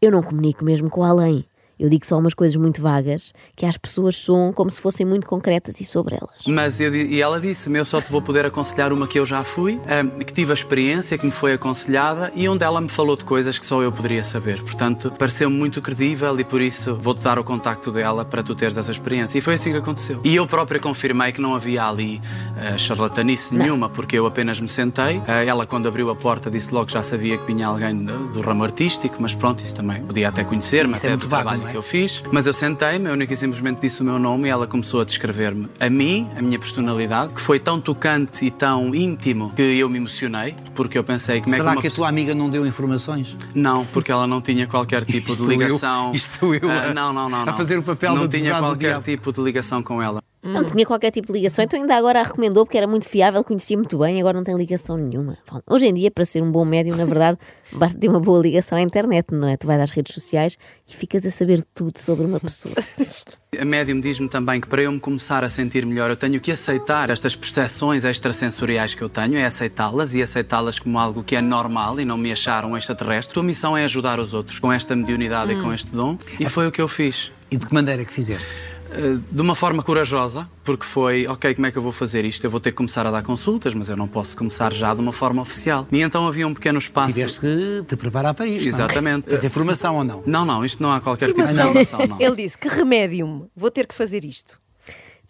eu 0.01 0.09
não 0.11 0.23
comunico 0.23 0.65
mesmo 0.65 0.89
com 0.89 1.03
além. 1.03 1.45
Eu 1.79 1.89
digo 1.89 2.05
só 2.05 2.17
umas 2.17 2.33
coisas 2.33 2.55
muito 2.55 2.81
vagas 2.81 3.33
que 3.55 3.65
às 3.65 3.77
pessoas 3.77 4.15
soam 4.15 4.51
como 4.51 4.71
se 4.71 4.81
fossem 4.81 5.05
muito 5.05 5.27
concretas 5.27 5.79
e 5.79 5.85
sobre 5.85 6.15
elas. 6.15 6.45
Mas 6.47 6.79
eu, 6.81 6.95
e 6.95 7.21
ela 7.21 7.39
disse-me: 7.39 7.77
Eu 7.77 7.85
só 7.85 8.01
te 8.01 8.11
vou 8.11 8.21
poder 8.21 8.45
aconselhar 8.45 8.91
uma 8.91 9.07
que 9.07 9.19
eu 9.19 9.25
já 9.25 9.43
fui, 9.43 9.79
ahm, 9.87 10.23
que 10.23 10.33
tive 10.33 10.51
a 10.51 10.53
experiência, 10.53 11.17
que 11.17 11.25
me 11.25 11.31
foi 11.31 11.53
aconselhada 11.53 12.31
e 12.35 12.49
onde 12.49 12.63
ela 12.63 12.81
me 12.81 12.89
falou 12.89 13.15
de 13.15 13.25
coisas 13.25 13.59
que 13.59 13.65
só 13.65 13.81
eu 13.81 13.91
poderia 13.91 14.23
saber. 14.23 14.61
Portanto, 14.61 15.11
pareceu-me 15.17 15.55
muito 15.55 15.81
credível 15.81 16.39
e 16.39 16.43
por 16.43 16.61
isso 16.61 16.95
vou-te 16.95 17.21
dar 17.21 17.37
o 17.37 17.43
contacto 17.43 17.91
dela 17.91 18.25
para 18.25 18.41
tu 18.41 18.55
teres 18.55 18.77
essa 18.77 18.91
experiência. 18.91 19.37
E 19.37 19.41
foi 19.41 19.55
assim 19.55 19.71
que 19.71 19.77
aconteceu. 19.77 20.19
E 20.23 20.35
eu 20.35 20.47
própria 20.47 20.79
confirmei 20.79 21.31
que 21.31 21.39
não 21.41 21.53
havia 21.53 21.85
ali 21.85 22.21
ah, 22.55 22.77
charlatanice 22.77 23.53
nenhuma, 23.53 23.89
porque 23.89 24.17
eu 24.17 24.25
apenas 24.25 24.59
me 24.59 24.69
sentei. 24.69 25.21
Ah, 25.27 25.43
ela, 25.43 25.65
quando 25.65 25.87
abriu 25.87 26.09
a 26.09 26.15
porta, 26.15 26.49
disse 26.49 26.73
logo 26.73 26.87
que 26.87 26.93
já 26.93 27.03
sabia 27.03 27.37
que 27.37 27.45
vinha 27.45 27.67
alguém 27.67 27.95
do, 27.95 28.29
do 28.29 28.41
ramo 28.41 28.63
artístico, 28.63 29.17
mas 29.19 29.35
pronto, 29.35 29.63
isso 29.63 29.75
também 29.75 30.01
podia 30.01 30.29
até 30.29 30.43
conhecer-me, 30.43 30.93
Sim, 30.93 30.97
isso 30.97 31.05
é 31.05 31.09
até 31.09 31.15
muito 31.17 31.21
do 31.23 31.29
vago, 31.29 31.43
trabalho 31.43 31.61
não 31.61 31.66
é? 31.67 31.71
que 31.71 31.77
eu 31.77 31.81
fiz. 31.81 32.21
Mas 32.31 32.45
eu 32.47 32.53
sentei-me, 32.53 33.07
eu 33.07 33.13
única 33.13 33.33
e 33.33 33.37
simplesmente 33.37 33.81
disse 33.81 34.01
o 34.01 34.03
meu 34.03 34.17
nome 34.19 34.47
e 34.47 34.51
ela 34.51 34.67
começou 34.67 35.01
a 35.01 35.03
descrever-me 35.03 35.67
a 35.79 35.89
mim, 35.89 36.29
a 36.37 36.41
minha 36.41 36.57
personalidade, 36.59 37.33
que 37.33 37.41
foi 37.41 37.59
tão 37.59 37.79
tocante 37.79 38.45
e 38.45 38.51
tão 38.51 38.93
íntimo 38.93 39.51
que 39.55 39.61
eu 39.61 39.89
me 39.89 39.97
emocionei, 39.97 40.55
porque 40.75 40.97
eu 40.97 41.03
pensei 41.03 41.41
como 41.41 41.55
é 41.55 41.57
Será 41.57 41.71
que 41.71 41.75
uma 41.77 41.81
que 41.81 41.87
a 41.87 41.91
tua 41.91 42.07
amiga 42.09 42.33
não 42.35 42.49
deu 42.49 42.65
informações? 42.65 43.37
Não, 43.53 43.85
porque 43.87 44.11
ela 44.11 44.27
não 44.27 44.41
tinha 44.41 44.67
qualquer 44.67 45.03
tipo 45.05 45.27
de 45.31 45.35
sou 45.37 45.51
eu. 45.51 45.59
ligação. 45.59 46.11
Isto 46.13 46.39
sou 46.39 46.55
eu 46.55 46.69
Ah, 46.69 46.89
a- 46.89 46.93
não, 46.93 47.11
não, 47.13 47.29
não, 47.29 47.41
a 47.43 47.45
não. 47.47 47.53
fazer 47.57 47.77
o 47.77 47.83
papel 47.83 48.15
Não 48.15 48.27
tinha 48.27 48.57
qualquer 48.57 49.01
tipo 49.01 49.31
de 49.33 49.41
ligação 49.41 49.81
com 49.83 50.01
ela. 50.01 50.21
Não 50.43 50.63
tinha 50.63 50.85
qualquer 50.85 51.11
tipo 51.11 51.27
de 51.27 51.33
ligação, 51.33 51.65
então 51.65 51.79
ainda 51.79 51.95
agora 51.95 52.21
a 52.21 52.23
recomendou 52.23 52.65
porque 52.65 52.77
era 52.77 52.87
muito 52.87 53.07
fiável, 53.07 53.43
conhecia 53.43 53.75
muito 53.75 53.97
bem, 53.97 54.19
agora 54.19 54.37
não 54.37 54.43
tem 54.43 54.55
ligação 54.55 54.95
nenhuma. 54.95 55.37
Bom, 55.51 55.61
hoje 55.69 55.87
em 55.87 55.93
dia, 55.93 56.11
para 56.11 56.23
ser 56.23 56.41
um 56.41 56.51
bom 56.51 56.63
médium, 56.63 56.95
na 56.95 57.05
verdade, 57.05 57.37
basta 57.73 57.99
ter 57.99 58.07
uma 58.07 58.19
boa 58.19 58.39
ligação 58.39 58.77
à 58.77 58.81
internet, 58.81 59.27
não 59.31 59.47
é? 59.47 59.57
Tu 59.57 59.67
vais 59.67 59.81
às 59.81 59.91
redes 59.91 60.13
sociais 60.13 60.57
e 60.87 60.95
ficas 60.95 61.25
a 61.25 61.31
saber 61.31 61.65
tudo 61.73 61.99
sobre 61.99 62.25
uma 62.25 62.39
pessoa. 62.39 62.75
A 63.59 63.65
médium 63.65 63.99
diz-me 63.99 64.29
também 64.29 64.59
que 64.61 64.67
para 64.67 64.83
eu 64.83 64.91
me 64.91 64.99
começar 64.99 65.43
a 65.43 65.49
sentir 65.49 65.83
melhor, 65.85 66.11
eu 66.11 66.17
tenho 66.17 66.39
que 66.39 66.51
aceitar 66.51 67.09
estas 67.09 67.35
percepções 67.35 68.03
extrasensoriais 68.03 68.93
que 68.93 69.01
eu 69.01 69.09
tenho, 69.09 69.35
é 69.35 69.45
aceitá-las 69.45 70.13
e 70.13 70.21
aceitá-las 70.21 70.77
como 70.77 70.99
algo 70.99 71.23
que 71.23 71.35
é 71.35 71.41
normal 71.41 71.99
e 71.99 72.05
não 72.05 72.17
me 72.17 72.31
achar 72.31 72.65
um 72.65 72.77
extraterrestre. 72.77 73.31
A 73.31 73.33
tua 73.33 73.43
missão 73.43 73.75
é 73.75 73.85
ajudar 73.85 74.19
os 74.19 74.33
outros 74.33 74.59
com 74.59 74.71
esta 74.71 74.95
mediunidade 74.95 75.53
e 75.53 75.61
com 75.61 75.73
este 75.73 75.91
dom. 75.91 76.17
E 76.39 76.45
foi 76.45 76.67
o 76.67 76.71
que 76.71 76.81
eu 76.81 76.89
fiz. 76.89 77.31
E 77.49 77.57
de 77.57 77.65
que 77.65 77.73
maneira 77.73 78.03
que 78.03 78.11
fizeste? 78.11 78.76
Uh, 78.89 79.17
de 79.31 79.41
uma 79.41 79.53
forma 79.55 79.83
corajosa, 79.83 80.49
porque 80.63 80.85
foi, 80.85 81.27
ok, 81.27 81.53
como 81.55 81.67
é 81.67 81.71
que 81.71 81.77
eu 81.77 81.81
vou 81.81 81.91
fazer 81.91 82.23
isto? 82.25 82.43
Eu 82.43 82.49
vou 82.49 82.59
ter 82.59 82.71
que 82.71 82.77
começar 82.77 83.05
a 83.05 83.11
dar 83.11 83.21
consultas, 83.23 83.73
mas 83.73 83.89
eu 83.89 83.97
não 83.97 84.07
posso 84.07 84.35
começar 84.37 84.71
já 84.73 84.93
de 84.93 85.01
uma 85.01 85.11
forma 85.13 85.41
oficial. 85.41 85.87
E 85.91 86.01
então 86.01 86.27
havia 86.27 86.47
um 86.47 86.53
pequeno 86.53 86.79
espaço. 86.79 87.13
Tiveste 87.13 87.39
que 87.41 87.83
te 87.87 87.95
preparar 87.95 88.33
para 88.33 88.47
isto. 88.47 88.69
não 88.69 88.79
é? 88.79 88.83
Exatamente. 88.83 89.29
Fazer 89.29 89.49
formação 89.49 89.95
ou 89.97 90.03
não? 90.03 90.23
Não, 90.25 90.45
não, 90.45 90.63
isto 90.65 90.81
não 90.81 90.91
há 90.91 90.99
qualquer 91.01 91.27
tipo 91.27 91.41
de 91.41 91.47
Formação. 91.47 91.73
formação, 91.73 92.07
não. 92.07 92.17
Ele 92.25 92.35
disse: 92.37 92.57
que 92.57 92.67
remédio 92.67 93.49
vou 93.55 93.69
ter 93.69 93.85
que 93.87 93.93
fazer 93.93 94.23
isto. 94.23 94.57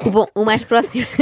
O 0.04 0.12
bom, 0.12 0.28
o 0.36 0.46
mais 0.46 0.64
próximo. 0.64 1.08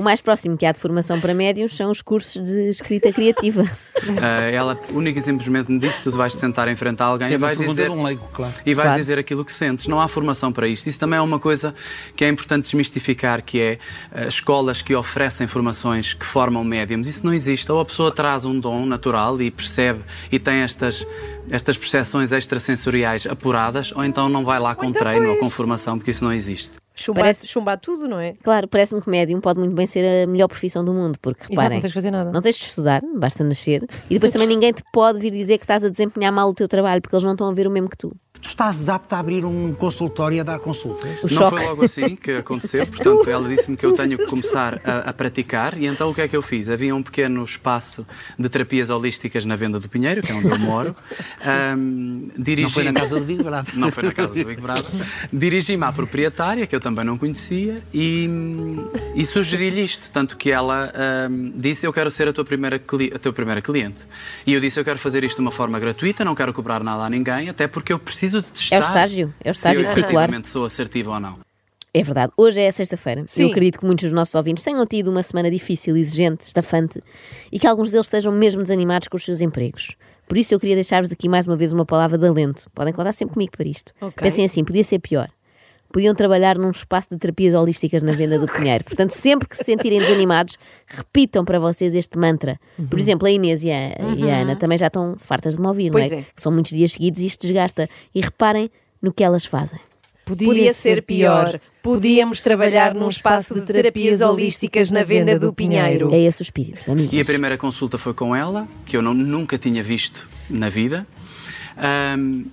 O 0.00 0.02
mais 0.02 0.22
próximo 0.22 0.56
que 0.56 0.64
há 0.64 0.72
de 0.72 0.80
formação 0.80 1.20
para 1.20 1.34
médiums 1.34 1.76
são 1.76 1.90
os 1.90 2.00
cursos 2.00 2.42
de 2.42 2.70
escrita 2.70 3.12
criativa. 3.12 3.64
Uh, 3.64 4.08
ela 4.50 4.80
única 4.92 5.18
e 5.18 5.22
simplesmente 5.22 5.70
me 5.70 5.78
disse: 5.78 6.02
tu 6.02 6.10
vais 6.12 6.32
te 6.32 6.40
sentar 6.40 6.68
em 6.68 6.74
frente 6.74 7.02
a 7.02 7.04
alguém 7.04 7.26
Isso 7.26 7.34
é 7.34 7.36
e 7.36 7.38
vais 7.38 7.58
dizer. 7.58 7.90
um 7.90 8.02
leigo, 8.02 8.26
claro. 8.32 8.54
E 8.64 8.72
vais 8.72 8.86
Claro. 8.86 8.98
dizer 8.98 9.18
aquilo 9.18 9.44
que 9.44 9.52
sentes. 9.52 9.86
Não 9.88 10.00
há 10.00 10.08
formação 10.08 10.50
para 10.50 10.66
isto. 10.66 10.86
Isso 10.86 10.98
também 10.98 11.18
é 11.18 11.20
uma 11.20 11.38
coisa 11.38 11.74
que 12.16 12.24
é 12.24 12.30
importante 12.30 12.62
desmistificar, 12.62 13.42
que 13.42 13.60
é 13.60 13.78
uh, 14.10 14.26
escolas 14.26 14.80
que 14.80 14.94
oferecem 14.94 15.46
formações 15.46 16.14
que 16.14 16.24
formam 16.24 16.64
médiums. 16.64 17.06
Isso 17.06 17.26
não 17.26 17.34
existe. 17.34 17.70
Ou 17.70 17.78
a 17.78 17.84
pessoa 17.84 18.10
traz 18.10 18.46
um 18.46 18.58
dom 18.58 18.86
natural 18.86 19.38
e 19.42 19.50
percebe 19.50 20.00
e 20.32 20.38
tem 20.38 20.62
estas, 20.62 21.06
estas 21.50 21.76
percepções 21.76 22.32
extrasensoriais 22.32 23.26
apuradas, 23.26 23.92
ou 23.94 24.02
então 24.02 24.30
não 24.30 24.46
vai 24.46 24.58
lá 24.58 24.74
com 24.74 24.86
então, 24.86 25.02
treino 25.02 25.26
ou 25.26 25.34
pois. 25.34 25.40
com 25.40 25.50
formação, 25.50 25.98
porque 25.98 26.10
isso 26.10 26.24
não 26.24 26.32
existe. 26.32 26.79
Chumbar, 27.00 27.22
Parece- 27.22 27.46
chumbar 27.46 27.78
tudo, 27.78 28.06
não 28.06 28.20
é? 28.20 28.34
Claro, 28.42 28.68
parece-me 28.68 29.00
que 29.00 29.08
médium 29.08 29.40
pode 29.40 29.58
muito 29.58 29.74
bem 29.74 29.86
ser 29.86 30.24
a 30.24 30.26
melhor 30.26 30.48
profissão 30.48 30.84
do 30.84 30.92
mundo, 30.92 31.18
porque 31.20 31.40
Exato, 31.44 31.50
reparem, 31.52 31.76
não 31.76 31.80
tens 31.80 31.88
de 31.90 31.94
fazer 31.94 32.10
nada. 32.10 32.30
não 32.30 32.42
tens 32.42 32.56
de 32.56 32.64
estudar, 32.64 33.02
basta 33.16 33.42
nascer, 33.42 33.82
e 34.10 34.14
depois 34.14 34.30
também 34.32 34.46
ninguém 34.46 34.72
te 34.72 34.82
pode 34.92 35.18
vir 35.18 35.30
dizer 35.30 35.56
que 35.58 35.64
estás 35.64 35.82
a 35.82 35.88
desempenhar 35.88 36.30
mal 36.32 36.48
o 36.50 36.54
teu 36.54 36.68
trabalho, 36.68 37.00
porque 37.00 37.14
eles 37.14 37.24
não 37.24 37.32
estão 37.32 37.48
a 37.48 37.52
ver 37.52 37.66
o 37.66 37.70
mesmo 37.70 37.88
que 37.88 37.96
tu. 37.96 38.14
Tu 38.42 38.48
estás 38.48 38.88
apto 38.88 39.14
a 39.14 39.18
abrir 39.18 39.44
um 39.44 39.72
consultório 39.74 40.36
e 40.36 40.40
a 40.40 40.42
dar 40.42 40.58
consultas? 40.58 41.18
O 41.22 41.22
Não 41.24 41.28
choque. 41.28 41.56
foi 41.58 41.66
logo 41.66 41.84
assim 41.84 42.16
que 42.16 42.32
aconteceu, 42.32 42.86
portanto, 42.86 43.28
ela 43.28 43.46
disse-me 43.48 43.76
que 43.76 43.84
eu 43.84 43.92
tenho 43.92 44.16
que 44.16 44.26
começar 44.26 44.80
a, 44.82 45.10
a 45.10 45.12
praticar, 45.12 45.76
e 45.76 45.86
então 45.86 46.08
o 46.10 46.14
que 46.14 46.22
é 46.22 46.28
que 46.28 46.34
eu 46.34 46.40
fiz? 46.40 46.70
Havia 46.70 46.94
um 46.94 47.02
pequeno 47.02 47.44
espaço 47.44 48.06
de 48.38 48.48
terapias 48.48 48.88
holísticas 48.88 49.44
na 49.44 49.56
Venda 49.56 49.78
do 49.78 49.88
Pinheiro, 49.90 50.22
que 50.22 50.32
é 50.32 50.34
onde 50.34 50.48
eu 50.48 50.58
moro. 50.58 50.96
Ahm, 51.44 52.28
dirigi 52.36 52.62
Não 52.62 52.70
foi 52.70 52.84
na 52.84 52.92
casa 52.94 53.18
do 53.18 53.26
Big 53.26 53.42
Brother. 53.42 53.76
Não 53.78 53.92
foi 53.92 54.02
na 54.04 54.12
casa 54.14 54.28
do 54.34 54.44
Big 54.44 54.60
Brother. 54.60 54.84
Dirigi-me 55.32 55.84
à 55.84 55.92
proprietária, 55.92 56.66
que 56.66 56.74
eu 56.74 56.80
também 56.80 57.04
não 57.04 57.18
conhecia, 57.18 57.82
e, 57.92 58.26
e 59.16 59.24
sugeri-lhe 59.26 59.82
isto. 59.84 60.10
Tanto 60.10 60.36
que 60.38 60.50
ela 60.50 60.90
ahm, 60.94 61.52
disse: 61.54 61.86
Eu 61.86 61.92
quero 61.92 62.10
ser 62.10 62.26
a 62.28 62.32
tua, 62.32 62.44
primeira 62.44 62.78
cli- 62.78 63.12
a 63.14 63.18
tua 63.18 63.32
primeira 63.34 63.60
cliente. 63.60 63.98
E 64.46 64.54
eu 64.54 64.60
disse: 64.60 64.80
Eu 64.80 64.84
quero 64.84 64.98
fazer 64.98 65.24
isto 65.24 65.36
de 65.36 65.42
uma 65.42 65.52
forma 65.52 65.78
gratuita, 65.78 66.24
não 66.24 66.34
quero 66.34 66.52
cobrar 66.54 66.82
nada 66.82 67.02
a 67.04 67.10
ninguém, 67.10 67.48
até 67.50 67.68
porque 67.68 67.92
eu 67.92 67.98
preciso 67.98 68.29
de 68.30 68.42
testar. 68.42 68.76
É 68.76 68.78
o 68.78 68.82
estágio, 68.82 69.34
é 69.44 69.48
o 69.48 69.52
estágio 69.52 69.80
se 69.80 69.86
eu 69.86 69.90
curricular. 69.90 70.24
efetivamente 70.24 70.48
sou 70.48 70.64
assertivo 70.64 71.10
ou 71.12 71.20
não. 71.20 71.38
É 71.92 72.02
verdade, 72.04 72.32
hoje 72.36 72.60
é 72.60 72.70
sexta-feira. 72.70 73.24
Eu 73.36 73.48
acredito 73.48 73.80
que 73.80 73.84
muitos 73.84 74.04
dos 74.04 74.12
nossos 74.12 74.34
ouvintes 74.34 74.62
tenham 74.62 74.86
tido 74.86 75.10
uma 75.10 75.24
semana 75.24 75.50
difícil, 75.50 75.96
exigente, 75.96 76.46
estafante 76.46 77.02
e 77.50 77.58
que 77.58 77.66
alguns 77.66 77.90
deles 77.90 78.06
estejam 78.06 78.32
mesmo 78.32 78.62
desanimados 78.62 79.08
com 79.08 79.16
os 79.16 79.24
seus 79.24 79.40
empregos. 79.40 79.96
Por 80.28 80.38
isso 80.38 80.54
eu 80.54 80.60
queria 80.60 80.76
deixar-vos 80.76 81.10
aqui 81.10 81.28
mais 81.28 81.48
uma 81.48 81.56
vez 81.56 81.72
uma 81.72 81.84
palavra 81.84 82.16
de 82.16 82.24
alento. 82.24 82.70
Podem 82.72 82.92
contar 82.92 83.12
sempre 83.12 83.34
comigo 83.34 83.50
para 83.50 83.66
isto. 83.66 83.92
Ok. 84.00 84.22
Pensem 84.22 84.44
assim, 84.44 84.62
podia 84.62 84.84
ser 84.84 85.00
pior. 85.00 85.28
Podiam 85.92 86.14
trabalhar 86.14 86.56
num 86.56 86.70
espaço 86.70 87.08
de 87.10 87.18
terapias 87.18 87.52
holísticas 87.52 88.02
na 88.02 88.12
venda 88.12 88.38
do 88.38 88.46
Pinheiro. 88.52 88.84
Portanto, 88.84 89.10
sempre 89.10 89.48
que 89.48 89.56
se 89.56 89.64
sentirem 89.64 89.98
desanimados, 89.98 90.56
repitam 90.86 91.44
para 91.44 91.58
vocês 91.58 91.94
este 91.94 92.16
mantra. 92.18 92.58
Por 92.76 92.94
Uhum. 92.94 92.98
exemplo, 92.98 93.26
a 93.26 93.30
Inês 93.30 93.64
e 93.64 93.70
a, 93.70 93.88
e 94.16 94.30
a 94.30 94.36
Ana 94.42 94.54
também 94.56 94.78
já 94.78 94.86
estão 94.86 95.16
fartas 95.18 95.54
de 95.56 95.60
me 95.60 95.66
ouvir, 95.66 95.90
Pois 95.90 96.10
não 96.10 96.18
é? 96.18 96.20
é. 96.20 96.24
Que 96.34 96.40
são 96.42 96.52
muitos 96.52 96.72
dias 96.72 96.92
seguidos 96.92 97.20
e 97.20 97.26
isto 97.26 97.42
desgasta. 97.42 97.88
E 98.14 98.20
reparem 98.20 98.70
no 99.02 99.12
que 99.12 99.24
elas 99.24 99.44
fazem. 99.44 99.80
Podia, 100.24 100.72
ser 100.72 101.02
pior. 101.02 101.58
Podíamos 101.82 102.40
trabalhar 102.40 102.94
num 102.94 103.08
espaço 103.08 103.52
de 103.54 103.62
terapias 103.62 104.20
holísticas 104.20 104.92
na 104.92 105.02
venda 105.02 105.36
do 105.36 105.52
Pinheiro. 105.52 106.14
É 106.14 106.20
esse 106.20 106.40
o 106.40 106.44
espírito, 106.44 106.88
amigos. 106.92 107.12
E 107.12 107.20
a 107.20 107.24
primeira 107.24 107.58
consulta 107.58 107.98
foi 107.98 108.14
com 108.14 108.36
ela, 108.36 108.68
que 108.86 108.96
eu 108.96 109.02
não- 109.02 109.12
nunca 109.14 109.58
tinha 109.58 109.82
visto 109.82 110.28
na 110.48 110.68
vida. 110.68 111.04
Ahm, 111.76 112.44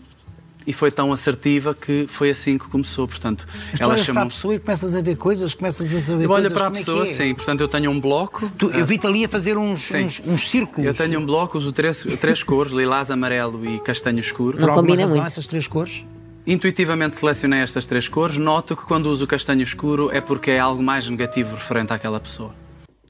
e 0.67 0.73
foi 0.73 0.91
tão 0.91 1.13
assertiva 1.13 1.73
que 1.73 2.05
foi 2.09 2.29
assim 2.29 2.57
que 2.57 2.67
começou. 2.69 3.07
Portanto, 3.07 3.47
Mas 3.71 3.79
tu 3.79 3.83
ela 3.83 3.93
olhas 3.93 4.03
para 4.05 4.11
a 4.11 4.15
chamou. 4.15 4.29
pessoa 4.29 4.55
e 4.55 4.59
começas 4.59 4.93
a 4.93 5.01
ver 5.01 5.15
coisas, 5.15 5.55
começas 5.55 5.95
a 5.95 5.99
saber 6.01 6.25
Eu 6.25 6.29
olho 6.31 6.43
coisas. 6.43 6.51
para 6.51 6.67
a 6.67 6.69
é 6.69 6.73
pessoa, 6.73 7.03
é? 7.07 7.13
sim. 7.13 7.33
Portanto, 7.33 7.61
eu 7.61 7.67
tenho 7.69 7.89
um 7.89 7.99
bloco. 8.01 8.51
Tu- 8.57 8.69
eu 8.71 8.85
vi-te 8.85 9.07
ali 9.07 9.23
a 9.25 9.29
fazer 9.29 9.57
uns, 9.57 9.83
Sim. 9.83 10.05
uns, 10.05 10.21
uns 10.27 10.49
círculos. 10.49 10.85
Eu 10.85 10.93
tenho 10.93 11.19
um 11.19 11.25
bloco, 11.25 11.57
uso 11.57 11.71
três, 11.71 12.03
três 12.19 12.43
cores: 12.43 12.73
lilás, 12.73 13.09
amarelo 13.09 13.65
e 13.65 13.79
castanho 13.79 14.19
escuro. 14.19 14.57
Por 14.57 14.63
alguma 14.69 14.81
combina 14.81 15.01
razão, 15.03 15.17
muito. 15.17 15.27
essas 15.31 15.47
três 15.47 15.67
cores? 15.67 16.05
Intuitivamente 16.45 17.15
selecionei 17.15 17.59
estas 17.59 17.85
três 17.85 18.07
cores. 18.07 18.37
Noto 18.37 18.75
que 18.75 18.85
quando 18.85 19.07
uso 19.07 19.25
castanho 19.27 19.61
escuro 19.61 20.09
é 20.11 20.21
porque 20.21 20.51
é 20.51 20.59
algo 20.59 20.81
mais 20.83 21.09
negativo 21.09 21.55
referente 21.55 21.91
àquela 21.91 22.19
pessoa. 22.19 22.51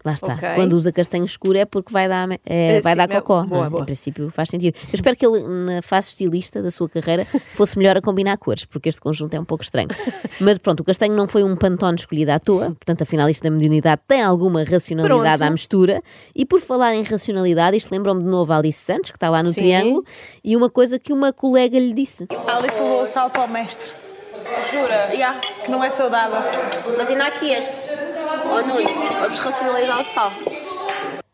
Lá 0.07 0.13
está. 0.13 0.35
Ok. 0.35 0.49
Quando 0.55 0.73
usa 0.73 0.91
castanho 0.91 1.25
escuro 1.25 1.57
é 1.57 1.65
porque 1.65 1.91
vai 1.91 2.07
dar, 2.07 2.31
é, 2.31 2.39
É, 2.45 2.81
vai 2.81 2.93
sim, 2.93 2.97
dar 2.97 3.07
cocó. 3.09 3.43
boa, 3.43 3.65
é? 3.65 3.69
boa. 3.69 3.81
Em 3.81 3.85
princípio 3.85 4.29
faz 4.31 4.47
sentido. 4.49 4.73
Eu 4.83 4.89
espero 4.93 5.17
que 5.17 5.25
ele, 5.25 5.45
na 5.47 5.81
fase 5.81 6.09
estilista 6.09 6.61
da 6.61 6.71
sua 6.71 6.87
carreira, 6.87 7.25
fosse 7.55 7.77
melhor 7.77 7.97
a 7.97 8.01
combinar 8.01 8.37
cores, 8.37 8.63
porque 8.63 8.87
este 8.87 9.01
conjunto 9.01 9.33
é 9.33 9.39
um 9.39 9.43
pouco 9.43 9.63
estranho. 9.65 9.89
Mas 10.39 10.57
pronto, 10.57 10.79
o 10.79 10.83
castanho 10.85 11.13
não 11.13 11.27
foi 11.27 11.43
um 11.43 11.55
pantone 11.57 11.97
escolhido 11.97 12.31
à 12.31 12.39
toa, 12.39 12.67
portanto, 12.67 13.01
afinal, 13.01 13.29
isto 13.29 13.43
da 13.43 13.51
mediunidade 13.51 14.01
tem 14.07 14.21
alguma 14.21 14.63
racionalidade 14.63 15.37
Pronto. 15.39 15.41
à 15.43 15.51
mistura. 15.51 16.01
E 16.33 16.45
por 16.45 16.61
falar 16.61 16.95
em 16.95 17.03
racionalidade, 17.03 17.75
isto 17.75 17.91
lembra-me 17.91 18.23
de 18.23 18.29
novo 18.29 18.53
a 18.53 18.57
Alice 18.57 18.79
Santos, 18.79 19.11
que 19.11 19.17
está 19.17 19.29
lá 19.29 19.43
no 19.43 19.49
Sim. 19.51 19.61
Triângulo, 19.61 20.03
e 20.43 20.55
uma 20.55 20.69
coisa 20.69 20.97
que 20.97 21.11
uma 21.11 21.33
colega 21.33 21.77
lhe 21.77 21.93
disse. 21.93 22.27
A 22.47 22.57
Alice 22.57 22.79
levou 22.79 23.03
o 23.03 23.05
sal 23.05 23.29
para 23.29 23.43
o 23.43 23.47
mestre. 23.51 24.06
Jura? 24.71 25.09
Que 25.63 25.71
não 25.71 25.83
é 25.83 25.89
saudável. 25.89 26.39
Mas 26.97 27.09
ainda 27.09 27.25
há 27.25 27.27
aqui 27.27 27.51
este. 27.51 27.89
Ó 28.49 28.61
Nuno, 28.61 28.89
vamos 29.19 29.39
racionalizar 29.39 29.99
o 29.99 30.03
sal. 30.03 30.31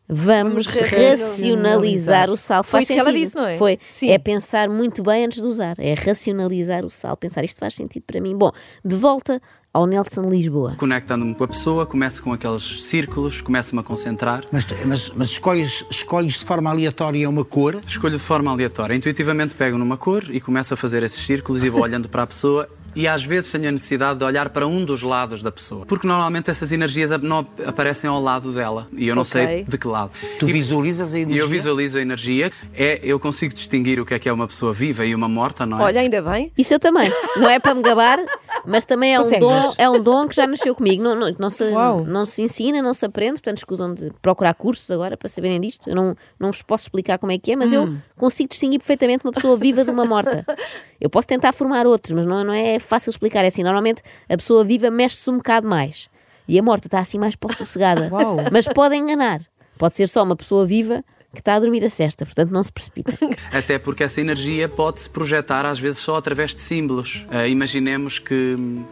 Vamos 0.06 0.66
racionalizar. 0.66 2.30
o 2.30 2.36
sal. 2.36 2.62
Foi 2.62 2.78
Faz 2.78 2.84
isso 2.84 2.92
que 2.92 3.00
ela 3.00 3.10
sentido. 3.10 3.24
disse, 3.24 3.36
não 3.36 3.46
é? 3.46 3.56
Foi. 3.56 3.78
Sim. 3.88 4.10
É 4.10 4.18
pensar 4.18 4.68
muito 4.68 5.02
bem 5.02 5.24
antes 5.24 5.40
de 5.40 5.46
usar. 5.46 5.74
É 5.78 5.94
racionalizar 5.94 6.84
o 6.84 6.90
sal. 6.90 7.16
Pensar 7.16 7.44
isto 7.44 7.58
faz 7.58 7.74
sentido 7.74 8.04
para 8.06 8.20
mim. 8.20 8.36
Bom, 8.36 8.52
de 8.84 8.96
volta 8.96 9.40
ao 9.74 9.86
Nelson 9.86 10.22
Lisboa. 10.30 10.76
Conectando-me 10.78 11.34
com 11.34 11.42
a 11.42 11.48
pessoa, 11.48 11.84
começo 11.84 12.22
com 12.22 12.32
aqueles 12.32 12.84
círculos, 12.84 13.40
começo-me 13.40 13.80
a 13.80 13.82
concentrar. 13.82 14.44
Mas, 14.52 14.64
mas, 14.86 15.10
mas 15.16 15.28
escolhes, 15.30 15.84
escolhes 15.90 16.34
de 16.38 16.44
forma 16.44 16.70
aleatória 16.70 17.28
uma 17.28 17.44
cor. 17.44 17.80
Escolho 17.84 18.16
de 18.16 18.22
forma 18.22 18.52
aleatória. 18.52 18.94
Intuitivamente 18.94 19.54
pego 19.56 19.76
numa 19.76 19.96
cor 19.96 20.24
e 20.30 20.40
começo 20.40 20.72
a 20.72 20.76
fazer 20.76 21.02
esses 21.02 21.26
círculos 21.26 21.64
e 21.64 21.68
vou 21.68 21.82
olhando 21.82 22.08
para 22.08 22.22
a 22.22 22.26
pessoa. 22.26 22.68
E 22.96 23.08
às 23.08 23.24
vezes 23.24 23.50
tenho 23.50 23.68
a 23.68 23.72
necessidade 23.72 24.20
de 24.20 24.24
olhar 24.24 24.50
para 24.50 24.68
um 24.68 24.84
dos 24.84 25.02
lados 25.02 25.42
da 25.42 25.50
pessoa. 25.50 25.84
Porque 25.84 26.06
normalmente 26.06 26.48
essas 26.48 26.70
energias 26.70 27.10
não 27.22 27.38
ap- 27.40 27.60
aparecem 27.66 28.08
ao 28.08 28.22
lado 28.22 28.52
dela. 28.52 28.86
E 28.96 29.08
eu 29.08 29.16
não 29.16 29.22
Ok. 29.22 29.32
sei 29.32 29.64
de 29.64 29.76
que 29.76 29.88
lado. 29.88 30.12
Tu 30.38 30.48
E- 30.48 30.52
visualizas 30.52 31.12
a 31.12 31.18
E 31.18 31.22
energia. 31.22 31.42
eu 31.42 31.48
visualizo 31.48 31.98
a 31.98 32.00
energia. 32.00 32.52
É, 32.72 33.00
eu 33.02 33.18
consigo 33.18 33.52
distinguir 33.52 33.98
o 33.98 34.06
que 34.06 34.14
é 34.14 34.18
que 34.20 34.28
é 34.28 34.32
uma 34.32 34.46
pessoa 34.46 34.72
viva 34.72 35.04
e 35.04 35.12
uma 35.12 35.28
morta, 35.28 35.66
não 35.66 35.80
é? 35.80 35.82
Olha, 35.82 36.00
ainda 36.02 36.22
bem. 36.22 36.52
Isso 36.56 36.72
eu 36.72 36.78
também. 36.78 37.10
Não 37.36 37.50
é 37.50 37.58
para 37.58 37.74
me 37.74 37.82
gabar, 37.82 38.20
mas 38.66 38.84
também 38.84 39.14
é 39.14 39.20
um, 39.20 39.38
dom, 39.38 39.74
é 39.78 39.90
um 39.90 40.02
dom 40.02 40.26
que 40.28 40.34
já 40.34 40.46
nasceu 40.46 40.74
comigo. 40.74 41.02
Não, 41.02 41.14
não, 41.14 41.34
não, 41.38 41.50
se, 41.50 41.64
Uau. 41.64 42.04
não 42.04 42.24
se 42.24 42.42
ensina, 42.42 42.80
não 42.82 42.94
se 42.94 43.04
aprende, 43.06 43.34
portanto 43.34 43.58
escusam 43.58 43.92
de 43.94 44.10
procurar 44.22 44.54
cursos 44.54 44.90
agora 44.90 45.16
para 45.16 45.28
saberem 45.28 45.60
disto. 45.60 45.88
Eu 45.88 45.94
não, 45.94 46.16
não 46.38 46.50
vos 46.50 46.62
posso 46.62 46.84
explicar 46.84 47.18
como 47.18 47.32
é 47.32 47.38
que 47.38 47.52
é, 47.52 47.56
mas 47.56 47.70
Hum. 47.72 47.74
eu 47.74 47.96
consigo 48.16 48.48
distinguir 48.48 48.78
perfeitamente 48.78 49.24
uma 49.24 49.32
pessoa 49.32 49.56
viva 49.56 49.84
de 49.84 49.90
uma 49.90 50.04
morta. 50.04 50.44
Eu 51.00 51.10
posso 51.10 51.26
tentar 51.26 51.52
formar 51.52 51.86
outros, 51.86 52.12
mas 52.12 52.24
não, 52.24 52.42
não 52.42 52.54
é 52.54 52.78
fácil 52.78 53.10
explicar. 53.10 53.44
É 53.44 53.48
assim, 53.48 53.62
normalmente 53.62 54.00
a 54.26 54.36
pessoa 54.36 54.64
viva 54.64 54.90
mexe-se 54.90 55.28
um 55.28 55.36
bocado 55.36 55.68
mais 55.68 56.08
e 56.48 56.58
a 56.58 56.62
morta 56.62 56.86
está 56.86 56.98
assim 56.98 57.18
mais 57.18 57.36
sossegada. 57.58 58.08
Uau. 58.10 58.36
Mas 58.50 58.66
pode 58.68 58.96
enganar. 58.96 59.40
Pode 59.76 59.96
ser 59.96 60.08
só 60.08 60.22
uma 60.22 60.36
pessoa 60.36 60.64
viva 60.64 61.04
que 61.34 61.40
está 61.40 61.54
a 61.54 61.60
dormir 61.60 61.84
a 61.84 61.90
cesta, 61.90 62.24
portanto 62.24 62.50
não 62.50 62.62
se 62.62 62.72
precipita. 62.72 63.12
Até 63.52 63.78
porque 63.78 64.04
essa 64.04 64.20
energia 64.20 64.68
pode-se 64.68 65.10
projetar 65.10 65.66
às 65.66 65.78
vezes 65.78 66.00
só 66.00 66.16
através 66.16 66.54
de 66.54 66.62
símbolos. 66.62 67.24
Ah, 67.30 67.46
imaginemos 67.46 68.18
que 68.18 68.56
hum, 68.58 68.84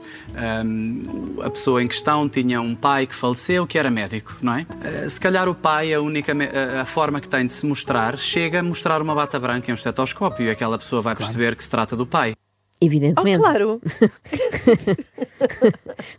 hum, 0.65 1.37
a 1.43 1.51
pessoa 1.51 1.83
em 1.83 1.89
questão 1.89 2.29
tinha 2.29 2.61
um 2.61 2.75
pai 2.75 3.07
que 3.07 3.15
faleceu 3.15 3.67
que 3.67 3.79
era 3.79 3.91
médico, 3.91 4.37
não 4.43 4.55
é? 4.55 4.67
Ah, 4.83 5.09
se 5.09 5.21
calhar 5.21 5.49
o 5.49 5.55
pai, 5.55 5.95
a 5.95 6.01
única 6.01 6.33
a, 6.33 6.83
a 6.83 6.85
forma 6.85 7.21
que 7.21 7.29
tem 7.29 7.47
de 7.47 7.53
se 7.53 7.65
mostrar, 7.65 8.19
chega 8.19 8.61
a 8.61 8.63
mostrar 8.63 9.01
uma 9.01 9.15
bata 9.15 9.39
branca 9.39 9.71
em 9.71 9.73
um 9.73 9.75
estetoscópio 9.75 10.47
e 10.47 10.51
aquela 10.51 10.79
pessoa 10.79 11.01
vai 11.01 11.15
perceber 11.15 11.57
que 11.57 11.63
se 11.63 11.71
trata 11.71 11.97
do 11.97 12.07
pai. 12.07 12.35
Oh, 12.83 12.85
Evidentemente. 12.85 13.39
claro. 13.39 13.81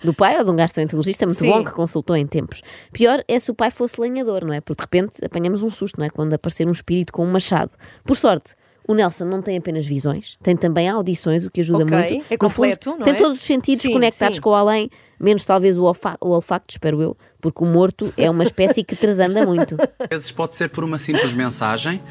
do 0.03 0.13
pai 0.13 0.37
ou 0.37 0.43
de 0.43 0.51
um 0.51 0.55
gastroenterologista 0.55 1.25
muito 1.25 1.39
Sim. 1.39 1.51
bom 1.51 1.63
que 1.63 1.71
consultou 1.71 2.15
em 2.15 2.25
tempos. 2.25 2.61
Pior 2.91 3.23
é 3.27 3.39
se 3.39 3.51
o 3.51 3.53
pai 3.53 3.69
fosse 3.69 3.99
lenhador, 3.99 4.45
não 4.45 4.53
é? 4.53 4.61
Porque 4.61 4.81
de 4.81 4.83
repente 4.83 5.25
apanhamos 5.25 5.63
um 5.63 5.69
susto, 5.69 5.99
não 5.99 6.05
é? 6.05 6.09
Quando 6.09 6.33
aparecer 6.33 6.67
um 6.67 6.71
espírito 6.71 7.11
com 7.11 7.25
um 7.25 7.31
machado. 7.31 7.73
Por 8.03 8.15
sorte, 8.15 8.55
o 8.87 8.93
Nelson 8.93 9.25
não 9.25 9.41
tem 9.41 9.57
apenas 9.57 9.85
visões, 9.85 10.37
tem 10.43 10.57
também 10.57 10.89
audições, 10.89 11.45
o 11.45 11.51
que 11.51 11.61
ajuda 11.61 11.83
Ok, 11.83 11.97
muito. 11.97 12.13
é 12.13 12.17
No 12.17 12.23
fundo, 12.49 12.49
completo, 12.53 12.89
não 12.91 12.99
tem 12.99 13.13
é? 13.13 13.17
todos 13.17 13.37
os 13.37 13.43
sentidos 13.43 13.81
Sim, 13.81 13.93
conectados 13.93 14.35
sim. 14.35 14.41
com 14.41 14.49
o 14.49 14.55
além, 14.55 14.89
menos 15.19 15.45
talvez 15.45 15.77
o, 15.77 15.83
olfa 15.83 16.17
o 16.19 16.29
olfacto, 16.29 16.73
espero 16.73 17.01
eu, 17.01 17.15
porque 17.39 17.63
o 17.63 17.67
morto 17.67 18.13
é 18.17 18.29
uma 18.29 18.43
espécie 18.43 18.83
que 18.83 18.95
transanda 18.95 19.45
muito. 19.45 19.77
Às 19.99 20.09
vezes 20.09 20.31
pode 20.31 20.55
ser 20.55 20.69
por 20.69 20.83
uma 20.83 20.99
simples 20.99 21.33
mensagem 21.33 22.01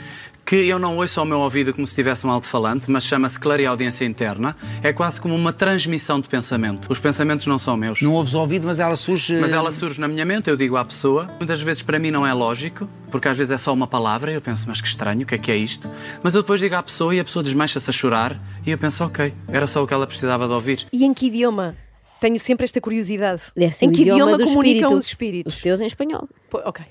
que 0.44 0.56
eu 0.56 0.78
não 0.78 0.96
ouço 0.96 1.18
ao 1.20 1.26
meu 1.26 1.38
ouvido 1.40 1.72
como 1.72 1.86
se 1.86 1.94
tivesse 1.94 2.26
um 2.26 2.30
alto-falante, 2.30 2.90
mas 2.90 3.04
chama-se 3.04 3.38
clareaudiência 3.38 4.04
interna. 4.04 4.56
É 4.82 4.92
quase 4.92 5.20
como 5.20 5.34
uma 5.34 5.52
transmissão 5.52 6.20
de 6.20 6.28
pensamento. 6.28 6.90
Os 6.90 6.98
pensamentos 6.98 7.46
não 7.46 7.58
são 7.58 7.76
meus. 7.76 8.02
Não 8.02 8.12
ouves 8.12 8.34
ouvido, 8.34 8.66
mas 8.66 8.78
ela 8.78 8.96
surge. 8.96 9.38
Mas 9.40 9.52
ela 9.52 9.70
surge 9.70 10.00
na 10.00 10.08
minha 10.08 10.24
mente, 10.24 10.50
eu 10.50 10.56
digo 10.56 10.76
à 10.76 10.84
pessoa. 10.84 11.26
Muitas 11.38 11.60
vezes 11.62 11.82
para 11.82 11.98
mim 11.98 12.10
não 12.10 12.26
é 12.26 12.32
lógico, 12.32 12.88
porque 13.10 13.28
às 13.28 13.36
vezes 13.36 13.52
é 13.52 13.58
só 13.58 13.72
uma 13.72 13.86
palavra 13.86 14.32
e 14.32 14.34
eu 14.34 14.40
penso, 14.40 14.66
mas 14.68 14.80
que 14.80 14.88
estranho, 14.88 15.22
o 15.22 15.26
que 15.26 15.34
é 15.34 15.38
que 15.38 15.50
é 15.50 15.56
isto? 15.56 15.88
Mas 16.22 16.34
eu 16.34 16.42
depois 16.42 16.60
digo 16.60 16.74
à 16.74 16.82
pessoa 16.82 17.14
e 17.14 17.20
a 17.20 17.24
pessoa 17.24 17.42
desmancha-se 17.42 17.88
a 17.88 17.92
chorar 17.92 18.38
e 18.66 18.70
eu 18.70 18.78
penso, 18.78 19.04
ok, 19.04 19.32
era 19.48 19.66
só 19.66 19.82
o 19.82 19.86
que 19.86 19.94
ela 19.94 20.06
precisava 20.06 20.46
de 20.46 20.52
ouvir. 20.52 20.86
E 20.92 21.04
em 21.04 21.14
que 21.14 21.26
idioma? 21.26 21.76
Tenho 22.22 22.38
sempre 22.38 22.64
esta 22.64 22.80
curiosidade. 22.80 23.42
Deve 23.56 23.74
ser 23.74 23.86
em 23.86 23.90
que 23.90 24.02
idioma, 24.02 24.38
do 24.38 24.44
comunicam 24.44 24.74
espírito. 24.90 24.94
os 24.94 25.06
espíritos? 25.06 25.54
Os 25.56 25.60
teus 25.60 25.80
em 25.80 25.86
espanhol. 25.86 26.28
Pô, 26.48 26.58
ok. 26.64 26.84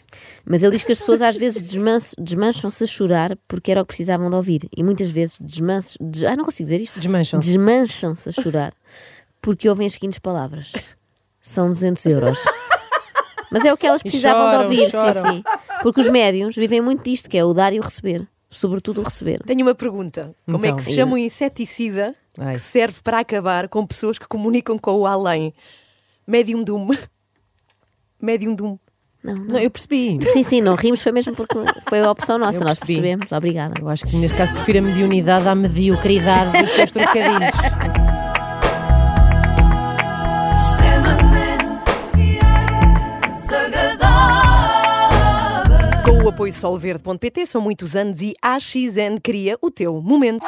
Mas 0.46 0.62
ele 0.62 0.74
diz 0.74 0.84
que 0.84 0.92
as 0.92 1.00
pessoas 1.00 1.22
às 1.22 1.38
vezes 1.38 1.62
desman- 1.62 1.98
desmancham-se 2.20 2.84
a 2.84 2.88
chorar 2.88 3.38
porque 3.48 3.72
era 3.72 3.82
o 3.82 3.86
que 3.86 3.88
precisavam 3.88 4.30
de 4.30 4.36
ouvir. 4.36 4.68
E 4.76 4.84
muitas 4.84 5.10
vezes 5.10 5.38
desmancham. 5.40 5.96
Des... 6.02 6.24
Ah, 6.26 6.36
não 6.36 6.44
consigo 6.44 6.66
dizer 6.66 6.82
isto. 6.82 7.00
Desmancham-se. 7.00 7.48
Desmancham-se 7.48 8.28
a 8.28 8.32
chorar 8.34 8.74
porque 9.42 9.70
ouvem 9.70 9.88
as 9.88 9.94
seguintes 9.94 10.20
palavras: 10.20 10.74
são 11.40 11.70
200 11.70 12.06
euros. 12.08 12.38
Mas 13.52 13.66
é 13.66 13.74
o 13.74 13.78
que 13.78 13.88
elas 13.88 14.02
precisavam 14.02 14.52
choram, 14.52 14.60
de 14.60 14.64
ouvir, 14.66 14.92
choram. 14.92 15.14
sim, 15.22 15.30
sim. 15.30 15.44
Porque 15.82 16.00
os 16.02 16.10
médiums 16.10 16.56
vivem 16.56 16.80
muito 16.82 17.04
disto, 17.04 17.30
que 17.30 17.38
é 17.38 17.44
o 17.44 17.54
dar 17.54 17.74
e 17.74 17.80
o 17.80 17.84
receber. 17.84 18.28
Sobretudo 18.50 19.00
o 19.02 19.04
receber. 19.04 19.42
Tenho 19.46 19.62
uma 19.66 19.74
pergunta. 19.76 20.36
Como 20.46 20.58
é 20.66 20.70
Então. 20.70 20.76
que 20.76 20.84
se 20.84 20.94
chama 20.96 21.14
um 21.14 21.18
inseticida 21.18 22.14
Ai. 22.38 22.54
que 22.54 22.60
serve 22.60 23.02
para 23.04 23.20
acabar 23.20 23.68
com 23.68 23.86
pessoas 23.86 24.18
que 24.18 24.28
comunicam 24.28 24.78
com 24.78 25.00
o 25.00 25.06
além? 25.06 25.54
Medium 26.26 26.64
doom. 26.64 26.90
Medium 28.22 28.56
doom. 28.56 28.78
Não, 29.24 29.36
não. 29.36 29.46
Não, 29.46 29.60
eu 29.60 29.70
percebi. 29.70 30.18
Sim, 30.32 30.42
sim, 30.42 30.62
não 30.62 30.76
rimos, 30.76 31.02
foi 31.02 31.12
mesmo 31.12 31.36
porque 31.36 31.56
foi 31.88 32.00
a 32.02 32.10
opção 32.10 32.40
nossa, 32.40 32.64
nós 32.64 32.80
percebemos. 32.80 33.32
Obrigada. 33.32 33.76
Eu 33.80 33.88
acho 33.88 34.06
que 34.06 34.16
neste 34.16 34.36
caso 34.36 34.54
prefiro 34.54 34.80
a 34.80 34.82
mediunidade 34.82 35.48
à 35.48 35.54
mediocridade 35.54 36.60
dos 36.60 36.72
teus 36.72 36.92
trocadilhos. 36.92 37.56
Com 46.04 46.24
o 46.24 46.30
apoio 46.30 46.52
solverde.pt 46.52 47.46
são 47.46 47.62
muitos 47.62 47.96
anos 47.96 48.22
e 48.22 48.34
a 48.42 48.56
AXN 48.56 49.20
cria 49.22 49.56
o 49.62 49.70
teu 49.70 50.02
momento. 50.02 50.48